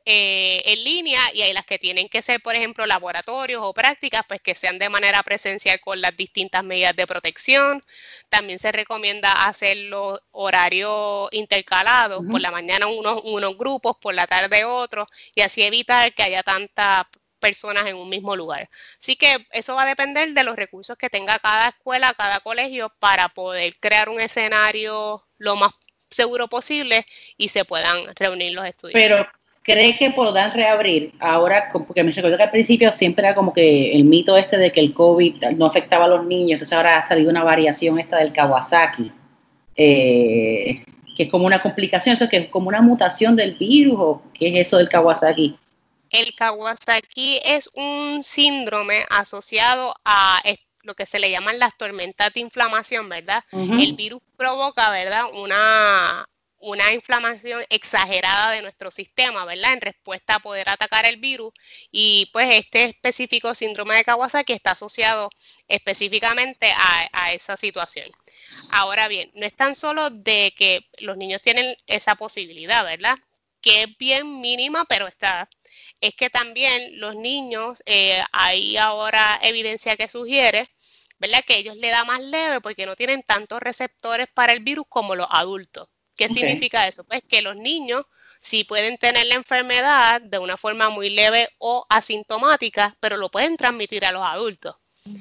[0.04, 4.22] eh, en línea y hay las que tienen que ser, por ejemplo, laboratorios o prácticas,
[4.28, 7.82] pues que sean de manera presencial con las distintas medidas de protección.
[8.28, 14.26] También se recomienda hacer los horarios intercalados, por la mañana unos, unos grupos, por la
[14.26, 17.08] tarde otros, y así evitar que haya tanta
[17.40, 18.68] personas en un mismo lugar.
[18.98, 22.92] Así que eso va a depender de los recursos que tenga cada escuela, cada colegio
[23.00, 25.72] para poder crear un escenario lo más
[26.10, 27.04] seguro posible
[27.36, 29.02] y se puedan reunir los estudiantes.
[29.02, 29.26] Pero
[29.62, 31.12] ¿cree que podrán reabrir?
[31.20, 34.72] Ahora, porque me recuerdo que al principio siempre era como que el mito este de
[34.72, 38.18] que el COVID no afectaba a los niños, entonces ahora ha salido una variación esta
[38.18, 39.12] del Kawasaki,
[39.76, 40.84] eh,
[41.16, 44.22] que es como una complicación, eso es que es como una mutación del virus, o
[44.34, 45.56] qué es eso del Kawasaki.
[46.10, 50.42] El Kawasaki es un síndrome asociado a
[50.82, 53.44] lo que se le llaman las tormentas de inflamación, ¿verdad?
[53.52, 55.24] El virus provoca, ¿verdad?
[55.34, 56.26] Una,
[56.58, 59.74] una inflamación exagerada de nuestro sistema, ¿verdad?
[59.74, 61.52] En respuesta a poder atacar el virus.
[61.90, 65.30] Y pues este específico síndrome de Kawasaki está asociado
[65.68, 68.10] específicamente a, a, esa situación.
[68.70, 73.16] Ahora bien, no es tan solo de que los niños tienen esa posibilidad, ¿verdad?
[73.60, 75.48] Que es bien mínima, pero está
[76.00, 80.70] es que también los niños, eh, hay ahora evidencia que sugiere,
[81.18, 81.44] ¿verdad?
[81.46, 85.14] Que ellos le da más leve porque no tienen tantos receptores para el virus como
[85.14, 85.88] los adultos.
[86.16, 87.04] ¿Qué significa eso?
[87.04, 88.04] Pues que los niños
[88.40, 93.56] sí pueden tener la enfermedad de una forma muy leve o asintomática, pero lo pueden
[93.56, 94.76] transmitir a los adultos.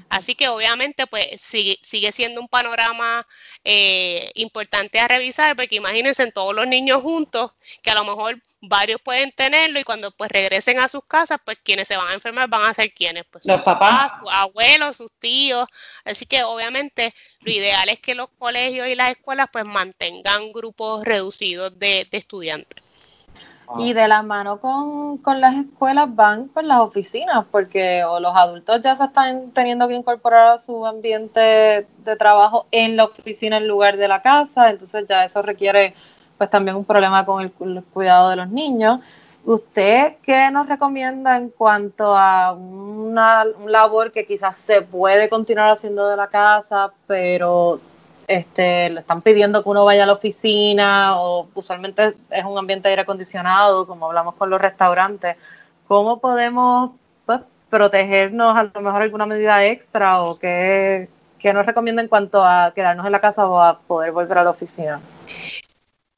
[0.10, 3.26] Así que obviamente pues sigue, sigue siendo un panorama
[3.64, 8.42] eh, importante a revisar, porque imagínense en todos los niños juntos, que a lo mejor
[8.62, 12.14] varios pueden tenerlo y cuando pues regresen a sus casas, pues quienes se van a
[12.14, 15.68] enfermar van a ser quienes, pues los papás, sus abuelos, sus tíos.
[16.04, 21.06] Así que obviamente lo ideal es que los colegios y las escuelas pues mantengan grupos
[21.06, 22.84] reducidos de, estudiantes.
[23.78, 28.82] Y de la mano con, las escuelas van pues las oficinas, porque o los adultos
[28.82, 33.68] ya se están teniendo que incorporar a su ambiente de trabajo en la oficina en
[33.68, 35.94] lugar de la casa, entonces ya eso requiere
[36.38, 39.02] pues también un problema con el, cuidado de los niños.
[39.46, 46.08] ¿Usted qué nos recomienda en cuanto a una labor que quizás se puede continuar haciendo
[46.08, 47.80] de la casa, pero
[48.30, 52.88] este, le están pidiendo que uno vaya a la oficina o usualmente es un ambiente
[52.88, 55.36] aire acondicionado, como hablamos con los restaurantes?
[55.88, 56.92] ¿Cómo podemos
[57.26, 61.10] pues, protegernos a lo mejor alguna medida extra o qué,
[61.40, 64.44] qué nos recomienda en cuanto a quedarnos en la casa o a poder volver a
[64.44, 65.02] la oficina?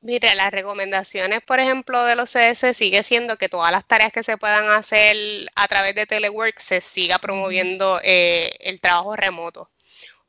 [0.02, 4.24] Mire, las recomendaciones, por ejemplo, de los CS sigue siendo que todas las tareas que
[4.24, 5.16] se puedan hacer
[5.56, 9.70] a través de Telework se siga promoviendo eh, el trabajo remoto.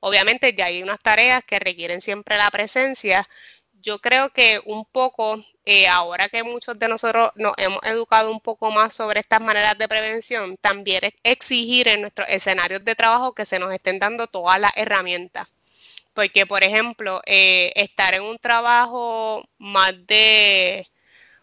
[0.02, 3.28] Obviamente ya hay unas tareas que requieren siempre la presencia.
[3.82, 8.40] Yo creo que un poco, eh, ahora que muchos de nosotros nos hemos educado un
[8.40, 13.46] poco más sobre estas maneras de prevención, también exigir en nuestros escenarios de trabajo que
[13.46, 15.48] se nos estén dando todas las herramientas
[16.14, 20.86] porque, por ejemplo, eh, estar en un trabajo más de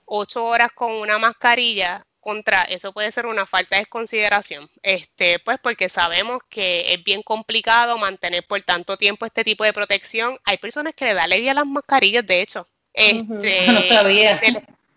[0.05, 4.67] ocho horas con una mascarilla, contra eso puede ser una falta de consideración.
[4.83, 9.73] Este, pues porque sabemos que es bien complicado mantener por tanto tiempo este tipo de
[9.73, 10.37] protección.
[10.45, 12.67] Hay personas que le da alergia a las mascarillas, de hecho.
[12.93, 14.39] Este, no sabía.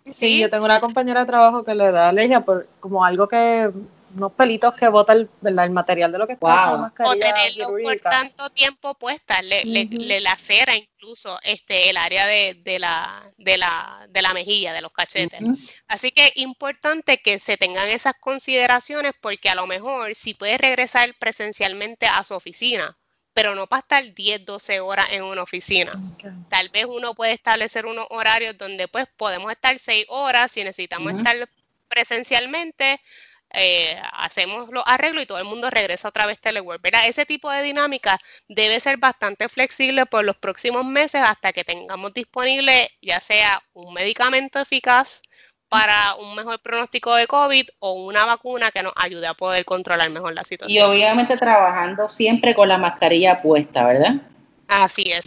[0.06, 3.70] Sí, yo tengo una compañera de trabajo que le da alergia por como algo que
[4.14, 6.90] unos pelitos que bota el, el material de lo que está wow.
[7.04, 12.78] O tenerlo por tanto tiempo puesta, le, le, lacera incluso este el área de, de,
[12.78, 15.40] la, de, la, de la mejilla, de los cachetes.
[15.88, 20.58] Así que es importante que se tengan esas consideraciones porque a lo mejor si puede
[20.58, 22.96] regresar presencialmente a su oficina,
[23.34, 25.92] pero no para estar 10, 12 horas en una oficina.
[26.48, 31.14] Tal vez uno puede establecer unos horarios donde pues podemos estar 6 horas si necesitamos
[31.14, 31.48] estar
[31.88, 33.00] presencialmente,
[33.54, 36.82] eh, hacemos los arreglos y todo el mundo regresa otra vez telework.
[36.82, 37.06] ¿verdad?
[37.06, 42.12] Ese tipo de dinámica debe ser bastante flexible por los próximos meses hasta que tengamos
[42.14, 45.22] disponible ya sea un medicamento eficaz
[45.68, 50.10] para un mejor pronóstico de COVID o una vacuna que nos ayude a poder controlar
[50.10, 50.70] mejor la situación.
[50.70, 54.16] Y obviamente trabajando siempre con la mascarilla puesta, ¿verdad?
[54.68, 55.24] Así es.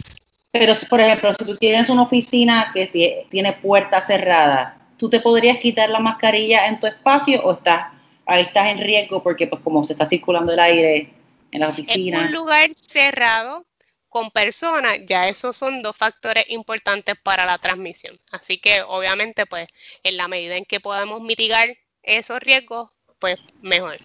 [0.52, 5.58] Pero, por ejemplo, si tú tienes una oficina que tiene puerta cerrada, ¿tú te podrías
[5.58, 7.88] quitar la mascarilla en tu espacio o estás,
[8.26, 11.08] ahí estás en riesgo porque pues como se está circulando el aire
[11.52, 12.20] en la oficina?
[12.20, 13.64] En un lugar cerrado,
[14.08, 18.18] con personas, ya esos son dos factores importantes para la transmisión.
[18.32, 19.66] Así que obviamente, pues,
[20.02, 21.68] en la medida en que podamos mitigar
[22.02, 23.98] esos riesgos, pues mejor.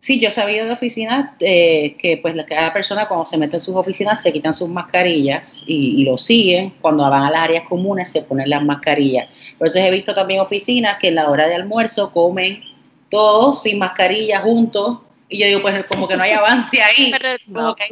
[0.00, 3.60] Sí, yo he sabido de oficinas eh, que pues cada persona cuando se mete en
[3.60, 6.70] sus oficinas se quitan sus mascarillas y, lo siguen.
[6.80, 9.28] Cuando van a las áreas comunes se ponen las mascarillas.
[9.52, 12.62] Entonces he visto también oficinas que en la hora de almuerzo comen
[13.10, 14.98] todos sin mascarilla juntos
[15.28, 17.10] y yo digo pues como que no hay avance ahí.
[17.10, 17.84] Pero, que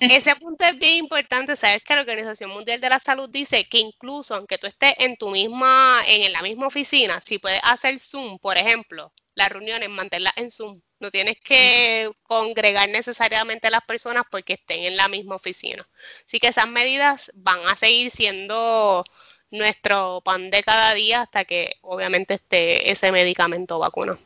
[0.00, 1.56] ese punto es bien importante.
[1.56, 5.16] Sabes que la Organización Mundial de la Salud dice que incluso aunque tú estés en
[5.16, 10.32] tu misma, en la misma oficina, si puedes hacer Zoom, por ejemplo, las reuniones, mantenerlas
[10.36, 10.80] en Zoom.
[11.00, 15.86] No tienes que congregar necesariamente a las personas porque estén en la misma oficina.
[16.26, 19.04] Así que esas medidas van a seguir siendo
[19.50, 24.18] nuestro pan de cada día hasta que obviamente esté ese medicamento vacuna.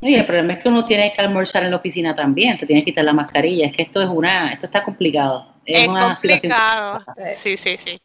[0.00, 2.84] Y el problema es que uno tiene que almorzar en la oficina también, te tienes
[2.84, 5.46] que quitar la mascarilla, es que esto es una, esto está complicado.
[5.64, 8.00] Es, complicado, sí, sí, sí.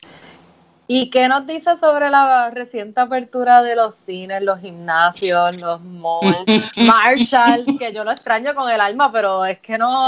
[0.88, 6.46] ¿Y qué nos dice sobre la reciente apertura de los cines, los gimnasios, los malls,
[6.78, 10.04] Marshall, que yo lo extraño con el alma, pero es que no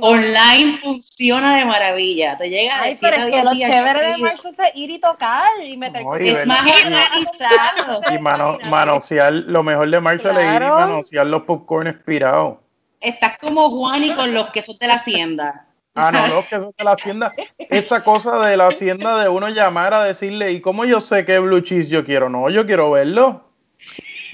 [0.00, 2.36] online funciona de maravilla.
[2.36, 5.76] Te llega Ay, pero es que lo chévere de Marshall es ir y tocar y
[5.76, 8.00] meter Es más organizado.
[8.12, 12.58] Y mano, manosear, lo mejor de Marshall es ir y manosear los popcorn expirados.
[13.00, 15.66] Estás como Juan y con los quesos de la hacienda.
[15.94, 17.32] Ah, no, los quesos de la hacienda.
[17.58, 21.38] Esa cosa de la hacienda de uno llamar a decirle, ¿y cómo yo sé qué
[21.38, 22.28] blue cheese yo quiero?
[22.28, 23.43] No, yo quiero verlo.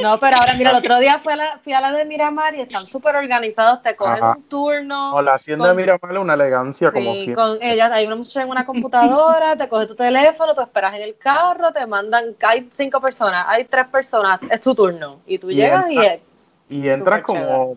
[0.03, 2.55] No, pero ahora, mira, el otro día fui a la, fui a la de Miramar
[2.55, 5.15] y están súper organizados, te cogen un turno.
[5.15, 7.35] O la hacienda de Miramar es una elegancia como siempre.
[7.35, 11.03] con ellas, hay una muchacha en una computadora, te coge tu teléfono, tú esperas en
[11.03, 15.19] el carro, te mandan, hay cinco personas, hay tres personas, es tu turno.
[15.27, 15.99] Y tú llegas y...
[16.73, 17.77] Y entras como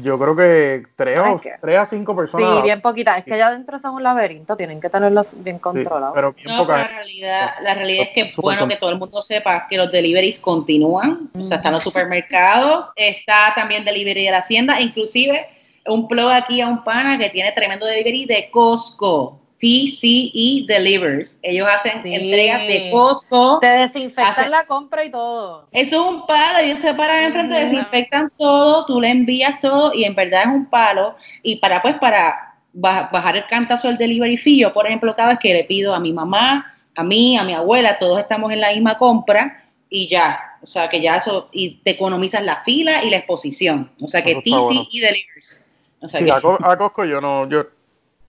[0.00, 2.56] yo creo que tres, o, tres a cinco personas.
[2.56, 3.18] Sí, bien poquitas.
[3.18, 6.14] Es que allá adentro son un laberinto, tienen que tenerlos bien controlados.
[6.14, 9.66] pero no, la realidad, la realidad es que es bueno que todo el mundo sepa
[9.68, 11.30] que los deliveries continúan.
[11.38, 15.46] O sea, están los supermercados, está también delivery de la hacienda, inclusive
[15.86, 19.41] un plug aquí a un pana que tiene tremendo delivery de Costco.
[19.62, 21.38] TCE Delivers.
[21.40, 23.60] Ellos hacen entregas de Costco.
[23.60, 25.68] Te desinfectan la compra y todo.
[25.70, 26.58] Eso es un palo.
[26.58, 30.66] Ellos se paran enfrente, desinfectan todo, tú le envías todo y en verdad es un
[30.66, 31.14] palo.
[31.44, 35.38] Y para, pues, para bajar el cantazo del delivery fee, yo, por ejemplo, cada vez
[35.38, 38.72] que le pido a mi mamá, a mí, a mi abuela, todos estamos en la
[38.72, 40.40] misma compra y ya.
[40.60, 43.92] O sea, que ya eso, y te economizas la fila y la exposición.
[44.00, 45.70] O sea, que TCE Delivers.
[46.00, 46.40] O sea, sí, a,
[46.76, 47.64] Costco yo no, yo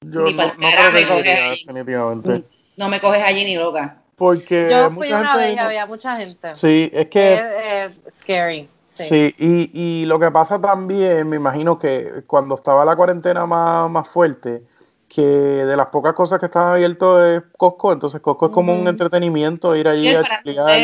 [0.05, 2.43] yo no, no definitivamente.
[2.77, 3.97] No me coges allí ni loca.
[4.15, 6.55] Porque yo fui una vez y había mucha gente.
[6.55, 7.33] Sí, es que.
[7.33, 7.91] Es,
[8.21, 8.69] scary.
[8.93, 13.89] Sí, y, y, lo que pasa también, me imagino que cuando estaba la cuarentena más,
[13.89, 14.61] más fuerte,
[15.09, 18.87] que de las pocas cosas que estaban abiertos es Costco, entonces Costco es como un
[18.87, 20.79] entretenimiento, ir allí a explicar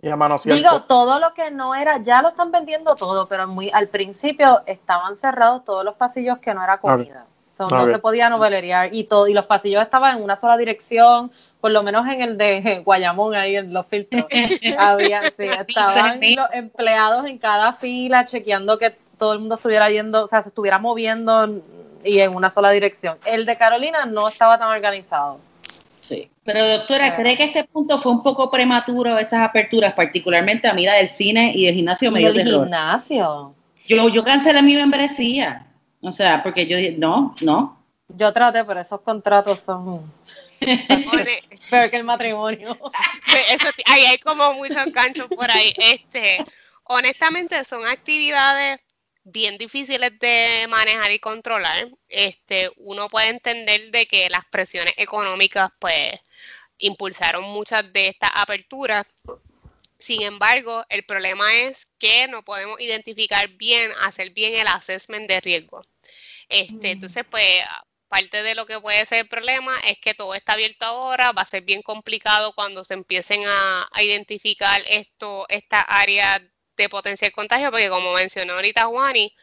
[0.00, 0.56] y a manosear.
[0.56, 4.62] Digo, todo lo que no era, ya lo están vendiendo todo, pero muy al principio
[4.64, 7.26] estaban cerrados todos los pasillos que no era comida
[7.58, 11.30] no se podía novelerear y todo, y los pasillos estaban en una sola dirección,
[11.60, 14.26] por lo menos en el de Guayamón, ahí en los filtros.
[14.78, 20.28] había, estaban los empleados en cada fila chequeando que todo el mundo estuviera yendo, o
[20.28, 21.62] sea, se estuviera moviendo
[22.04, 23.16] y en una sola dirección.
[23.24, 25.38] El de Carolina no estaba tan organizado.
[26.00, 26.28] Sí.
[26.44, 30.92] Pero doctora, ¿cree que este punto fue un poco prematuro esas aperturas, particularmente a medida
[30.94, 33.54] del cine y del gimnasio medio del gimnasio?
[33.86, 35.66] Yo, yo cancelé mi membresía.
[36.04, 37.82] O sea, porque yo dije, no, no.
[38.08, 40.12] Yo traté, pero esos contratos son...
[41.70, 42.78] Peor que el matrimonio.
[43.48, 45.72] Eso, ahí hay como muchos ganchos por ahí.
[45.76, 46.44] Este,
[46.84, 48.78] honestamente, son actividades
[49.24, 51.88] bien difíciles de manejar y controlar.
[52.08, 56.20] Este, uno puede entender de que las presiones económicas, pues,
[56.78, 59.06] impulsaron muchas de estas aperturas.
[59.98, 65.40] Sin embargo, el problema es que no podemos identificar bien, hacer bien el assessment de
[65.40, 65.82] riesgo.
[66.48, 67.62] Este, Entonces, pues,
[68.08, 71.42] parte de lo que puede ser el problema es que todo está abierto ahora, va
[71.42, 76.40] a ser bien complicado cuando se empiecen a, identificar esto, esta área
[76.76, 79.34] de potencial contagio, porque como mencionó ahorita Juani,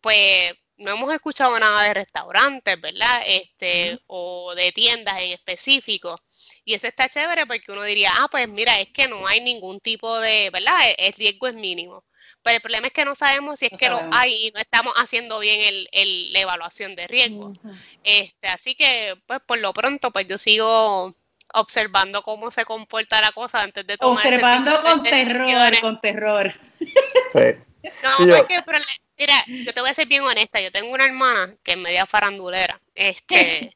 [0.00, 3.22] pues no hemos escuchado nada de restaurantes, ¿verdad?
[3.26, 6.20] Este, o de tiendas en específico.
[6.64, 9.80] Y eso está chévere porque uno diría, ah, pues mira, es que no hay ningún
[9.80, 10.74] tipo de, ¿verdad?
[10.98, 12.04] El, riesgo es mínimo.
[12.46, 14.94] Pero el problema es que no sabemos si es que lo hay y no estamos
[14.98, 17.52] haciendo bien el, la evaluación de riesgo.
[18.04, 21.12] este, así que, pues por lo pronto, pues yo sigo
[21.54, 26.54] observando cómo se comporta la cosa antes de tomar Observando con terror, con terror.
[27.32, 27.90] Sí.
[28.04, 28.62] No, porque,
[29.18, 32.06] mira, yo te voy a ser bien honesta, yo tengo una hermana que es media
[32.06, 33.75] farandulera, este,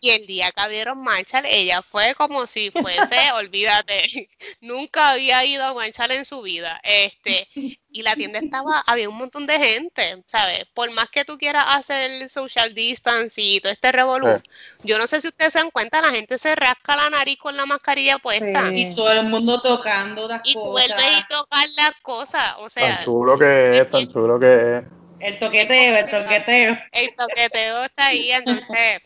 [0.00, 4.28] y el día que abrieron Marshall, ella fue como si fuese, olvídate,
[4.60, 6.80] nunca había ido a Marshall en su vida.
[6.82, 7.48] Este,
[7.90, 10.66] y la tienda estaba, había un montón de gente, ¿sabes?
[10.74, 14.40] Por más que tú quieras hacer el social distance y todo este revolú,
[14.82, 17.56] yo no sé si ustedes se dan cuenta, la gente se rasca la nariz con
[17.56, 18.70] la mascarilla puesta.
[18.72, 20.66] Y todo el mundo tocando las y cosas.
[20.66, 22.96] Y vuelves y tocar las cosas, o sea.
[22.96, 24.84] Tan chulo que es, tan chulo que es.
[25.18, 26.78] El toqueteo, el toqueteo.
[26.92, 29.00] El toqueteo está ahí, entonces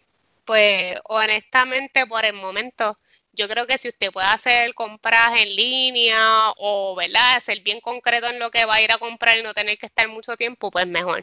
[0.51, 2.99] pues honestamente por el momento
[3.33, 6.19] yo creo que si usted puede hacer compras en línea
[6.57, 7.39] o, ¿verdad?
[7.41, 9.87] Ser bien concreto en lo que va a ir a comprar y no tener que
[9.87, 11.23] estar mucho tiempo, pues mejor.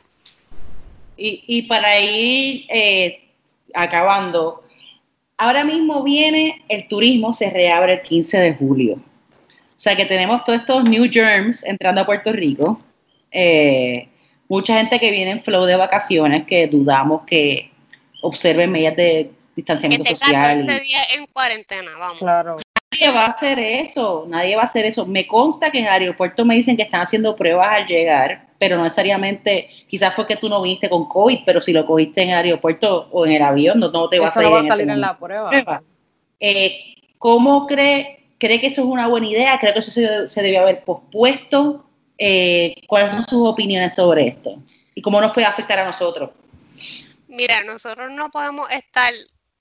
[1.18, 3.28] Y, para ir eh,
[3.74, 4.64] acabando,
[5.38, 8.94] ahora mismo viene el turismo, se reabre el 15 de julio.
[8.94, 9.00] O
[9.76, 12.80] sea que tenemos todos estos new germs entrando a Puerto Rico.
[13.30, 14.08] Eh,
[14.48, 17.72] mucha gente que viene en flow de vacaciones que dudamos que
[18.22, 20.60] observen medidas de distanciamiento social.
[20.60, 22.20] 14 días en cuarentena, vamos.
[22.20, 22.58] Claro.
[22.92, 25.06] Nadie va a hacer eso, nadie va a hacer eso.
[25.06, 28.78] Me consta que en el aeropuerto me dicen que están haciendo pruebas al llegar, pero
[28.78, 32.30] no necesariamente, quizás fue que tú no viniste con COVID, pero si lo cogiste en
[32.30, 35.02] el aeropuerto o en el avión, no, te va a salir, va a salir en,
[35.02, 35.82] la prueba.
[36.40, 39.60] Eh, ¿Cómo cree, cree que eso es una buena idea?
[39.60, 41.84] ¿Cree que eso se, se debió haber pospuesto?
[42.18, 44.56] Eh, ¿Cuáles son sus opiniones sobre esto?
[44.96, 46.32] ¿Y cómo nos puede afectar a nosotros?
[47.38, 49.14] Mira, nosotros no podemos estar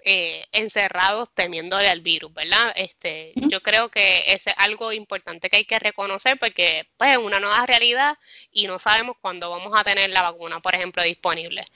[0.03, 2.73] eh, encerrados temiéndole al virus, ¿verdad?
[2.75, 7.39] Este, yo creo que es algo importante que hay que reconocer porque pues, es una
[7.39, 8.17] nueva realidad
[8.51, 11.67] y no sabemos cuándo vamos a tener la vacuna, por ejemplo, disponible.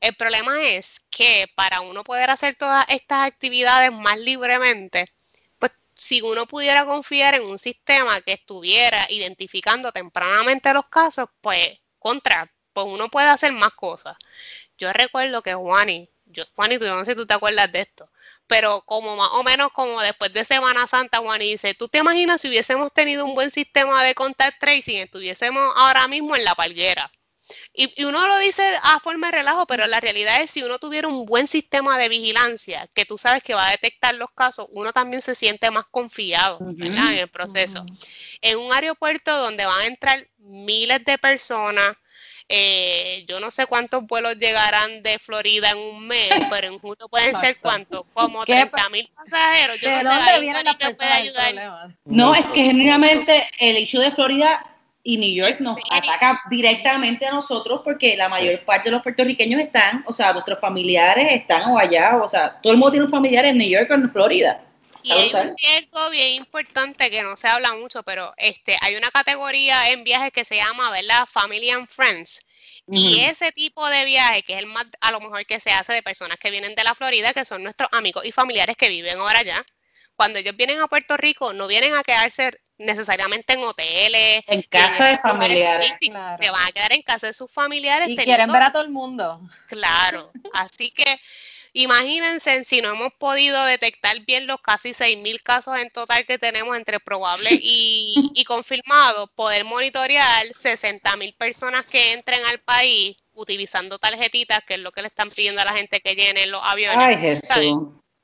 [0.00, 5.12] El problema es que para uno poder hacer todas estas actividades más libremente,
[5.58, 11.80] pues si uno pudiera confiar en un sistema que estuviera identificando tempranamente los casos, pues
[11.98, 14.16] contra, pues uno puede hacer más cosas.
[14.78, 18.10] Yo recuerdo que Juani, yo, Juani, no sé si tú te acuerdas de esto,
[18.46, 22.40] pero como más o menos como después de Semana Santa, Juani dice, ¿tú te imaginas
[22.40, 27.10] si hubiésemos tenido un buen sistema de contact tracing, estuviésemos ahora mismo en la palguera?
[27.72, 31.08] Y, uno lo dice a forma de relajo, pero la realidad es si uno tuviera
[31.08, 34.92] un buen sistema de vigilancia, que tú sabes que va a detectar los casos, uno
[34.92, 37.84] también se siente más confiado en el proceso.
[38.42, 41.96] En un aeropuerto donde van a entrar miles de personas,
[42.48, 47.08] eh, yo no sé cuántos vuelos llegarán de Florida en un mes, pero en junio
[47.08, 49.78] pueden ser cuántos, como 30 mil pasajeros.
[49.80, 51.90] Yo no sé, puede ayudar.
[52.04, 54.64] No, es que genuinamente el hecho de Florida
[55.02, 59.60] y New York nos ataca directamente a nosotros porque la mayor parte de los puertorriqueños
[59.60, 63.10] están, o sea, nuestros familiares están o allá, o sea, todo el mundo tiene un
[63.10, 64.60] familiar en New York o en Florida.
[65.02, 69.10] Y hay un riesgo bien importante que no se habla mucho, pero este hay una
[69.10, 71.26] categoría en viajes que se llama, ¿verdad?
[71.26, 72.40] Family and Friends.
[72.90, 75.92] Y ese tipo de viaje, que es el más a lo mejor que se hace
[75.92, 79.18] de personas que vienen de la Florida, que son nuestros amigos y familiares que viven
[79.18, 79.64] ahora allá,
[80.16, 84.42] cuando ellos vienen a Puerto Rico, no vienen a quedarse necesariamente en hoteles.
[84.46, 85.92] En casa de familiares.
[86.00, 88.08] Se van a quedar en casa de sus familiares.
[88.08, 89.40] Y quieren ver a todo el mundo.
[89.68, 90.32] Claro.
[90.54, 91.04] Así que
[91.72, 96.76] Imagínense si no hemos podido detectar bien los casi 6.000 casos en total que tenemos
[96.76, 104.62] entre probable y, y confirmado, poder monitorear 60.000 personas que entren al país utilizando tarjetitas,
[104.66, 107.40] que es lo que le están pidiendo a la gente que llene los aviones.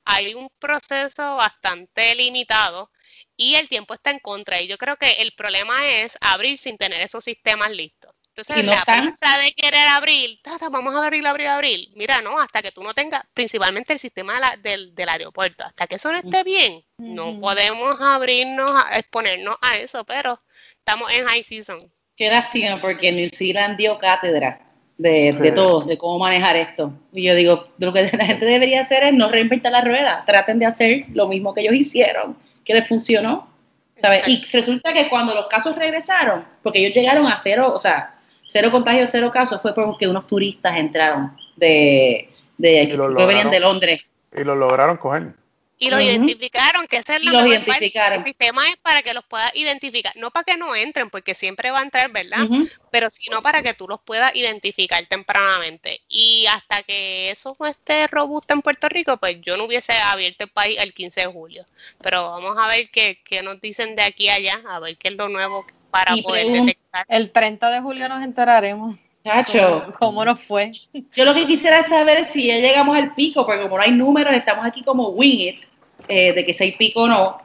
[0.06, 2.90] Hay un proceso bastante limitado
[3.36, 4.60] y el tiempo está en contra.
[4.60, 8.13] Y yo creo que el problema es abrir sin tener esos sistemas listos.
[8.36, 10.40] Entonces, la prisa de querer abrir,
[10.72, 11.88] vamos a abrir, abrir, abrir.
[11.94, 15.94] Mira, no, hasta que tú no tengas, principalmente el sistema del, del, aeropuerto, hasta que
[15.94, 20.40] eso no esté bien, no podemos abrirnos, a exponernos a eso, pero
[20.78, 21.88] estamos en high season.
[22.16, 24.60] Qué lástima, porque New Zealand dio cátedra
[24.98, 26.92] de, de, todo, de cómo manejar esto.
[27.12, 30.58] Y yo digo, lo que la gente debería hacer es no reinventar la rueda, traten
[30.58, 33.48] de hacer lo mismo que ellos hicieron, que les funcionó.
[33.94, 34.26] ¿sabes?
[34.26, 38.14] Y resulta que cuando los casos regresaron, porque ellos llegaron a cero, o sea,
[38.46, 44.00] cero contagios, cero casos, fue porque unos turistas entraron de, de que venían de Londres.
[44.36, 45.34] Y lo lograron coger.
[45.76, 48.18] Y lo identificaron, que ese es la los identificaron.
[48.18, 51.72] El sistema es para que los puedas identificar, no para que no entren, porque siempre
[51.72, 52.46] va a entrar, ¿verdad?
[52.90, 56.00] Pero sino para que tú los puedas identificar tempranamente.
[56.08, 60.50] Y hasta que eso esté robusto en Puerto Rico, pues yo no hubiese abierto el
[60.50, 61.66] país el 15 de julio.
[62.00, 65.08] Pero vamos a ver qué, qué nos dicen de aquí a allá, a ver qué
[65.08, 67.06] es lo nuevo para poder detectar.
[67.08, 68.96] El 30 de julio nos enteraremos.
[69.24, 69.92] Chacho.
[70.00, 70.72] ¿Cómo, nos fue?
[71.14, 73.92] Yo lo que quisiera saber es si ya llegamos al pico, porque como no hay
[73.92, 75.64] números, estamos aquí como wing it,
[76.08, 77.38] eh, de que si hay pico o no.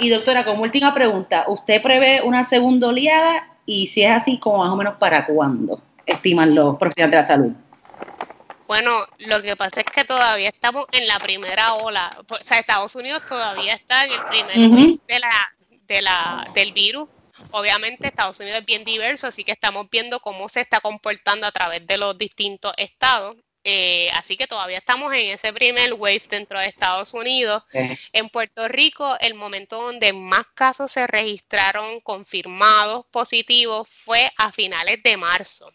[0.00, 3.48] Y doctora, como última pregunta, ¿usted prevé una segunda oleada?
[3.66, 7.24] Y si es así, como más o menos para cuándo estiman los profesionales de la
[7.24, 7.52] salud?
[8.66, 12.10] Bueno, lo que pasa es que todavía estamos en la primera ola.
[12.28, 15.54] O sea, Estados Unidos todavía está en el primer de la,
[15.86, 17.08] de la, del virus
[17.52, 21.52] Obviamente Estados Unidos es bien diverso, así que estamos viendo cómo se está comportando a
[21.52, 23.36] través de los distintos estados.
[23.64, 27.62] Eh, así que todavía estamos en ese primer wave dentro de Estados Unidos.
[28.12, 35.02] En Puerto Rico, el momento donde más casos se registraron confirmados positivos fue a finales
[35.02, 35.70] de marzo.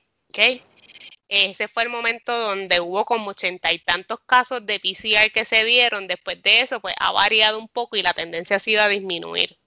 [1.30, 5.64] Ese fue el momento donde hubo como ochenta y tantos casos de PCR que se
[5.66, 6.08] dieron.
[6.08, 9.58] Después de eso, pues ha variado un poco y la tendencia ha sido a disminuir.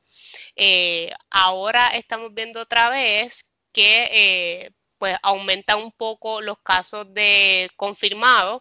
[0.63, 7.71] Eh, ahora estamos viendo otra vez que eh, pues aumenta un poco los casos de
[7.77, 8.61] confirmados,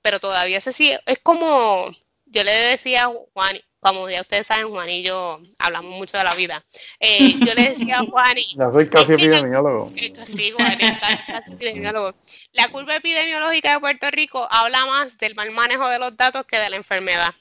[0.00, 1.90] pero todavía se sigue, es como
[2.24, 6.24] yo le decía a Juan, como ya ustedes saben, Juan y yo hablamos mucho de
[6.24, 6.64] la vida.
[6.98, 8.56] Eh, yo le decía a Juan y...
[8.56, 9.92] Ya soy casi epidemiólogo.
[10.24, 10.78] sí, Juan,
[11.26, 12.14] casi epidemiólogo.
[12.52, 16.58] La curva epidemiológica de Puerto Rico habla más del mal manejo de los datos que
[16.58, 17.34] de la enfermedad.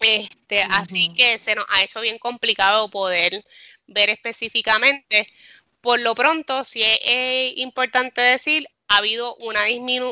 [0.00, 3.44] Este, Así que se nos ha hecho bien complicado poder
[3.86, 5.28] ver específicamente.
[5.80, 9.62] Por lo pronto, sí es, importante decir, ha habido una,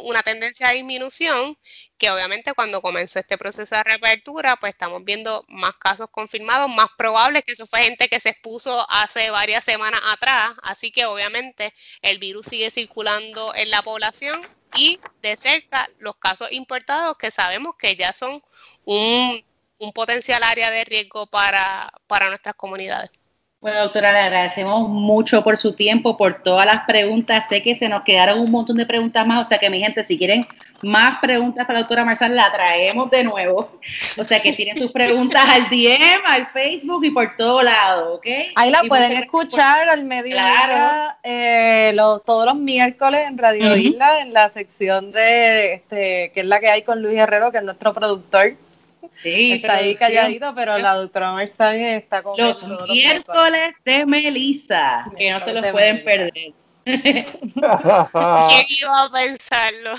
[0.03, 1.59] una tendencia a disminución,
[1.99, 6.89] que obviamente cuando comenzó este proceso de reapertura, pues estamos viendo más casos confirmados, más
[6.97, 11.73] probable que eso fue gente que se expuso hace varias semanas atrás, así que obviamente
[12.03, 14.41] el virus sigue circulando en la población
[14.77, 18.43] y de cerca los casos importados que sabemos que ya son
[18.85, 19.45] un
[19.85, 23.11] un potencial área de riesgo para, para nuestras comunidades.
[23.65, 27.49] Bueno, doctora, le agradecemos mucho por su tiempo, por todas las preguntas.
[27.49, 30.05] Sé que se nos quedaron un montón de preguntas más, o sea que mi gente,
[30.05, 30.47] si quieren
[30.83, 33.81] más preguntas para la doctora Marzal, la traemos de nuevo.
[34.19, 38.27] O sea que tienen sus preguntas al DM, al Facebook y por todo lado, ¿ok?
[38.55, 41.97] Ahí la pueden escuchar al mediodía eh,
[42.27, 46.69] todos los miércoles en Radio Isla, en la sección de, este, que es la que
[46.69, 48.57] hay con Luis Herrero, que es nuestro productor.
[49.23, 55.31] Sí, está ahí calladito, pero la doctora Marstán está con los miércoles de Melissa, que
[55.31, 56.53] no se los pueden perder.
[56.85, 57.25] ¿Quién
[57.55, 59.91] iba a pensarlo?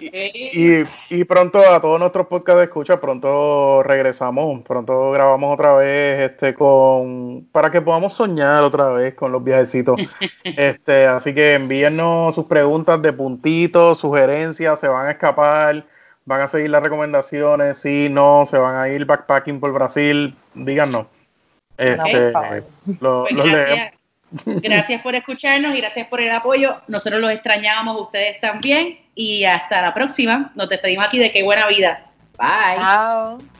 [0.00, 6.30] y, y, pronto a todos nuestros podcasts de escucha, pronto regresamos, pronto grabamos otra vez
[6.30, 10.00] este con para que podamos soñar otra vez con los viajecitos.
[10.44, 15.84] este, así que envíennos sus preguntas de puntitos, sugerencias, se van a escapar
[16.26, 21.06] van a seguir las recomendaciones, si no, se van a ir backpacking por Brasil, díganos.
[21.78, 23.92] Este, pues gracias,
[24.44, 26.80] gracias por escucharnos y gracias por el apoyo.
[26.88, 28.98] Nosotros los extrañábamos, ustedes también.
[29.14, 30.52] Y hasta la próxima.
[30.54, 32.06] Nos despedimos aquí de Qué Buena Vida.
[32.38, 32.76] Bye.
[32.76, 33.55] Chao.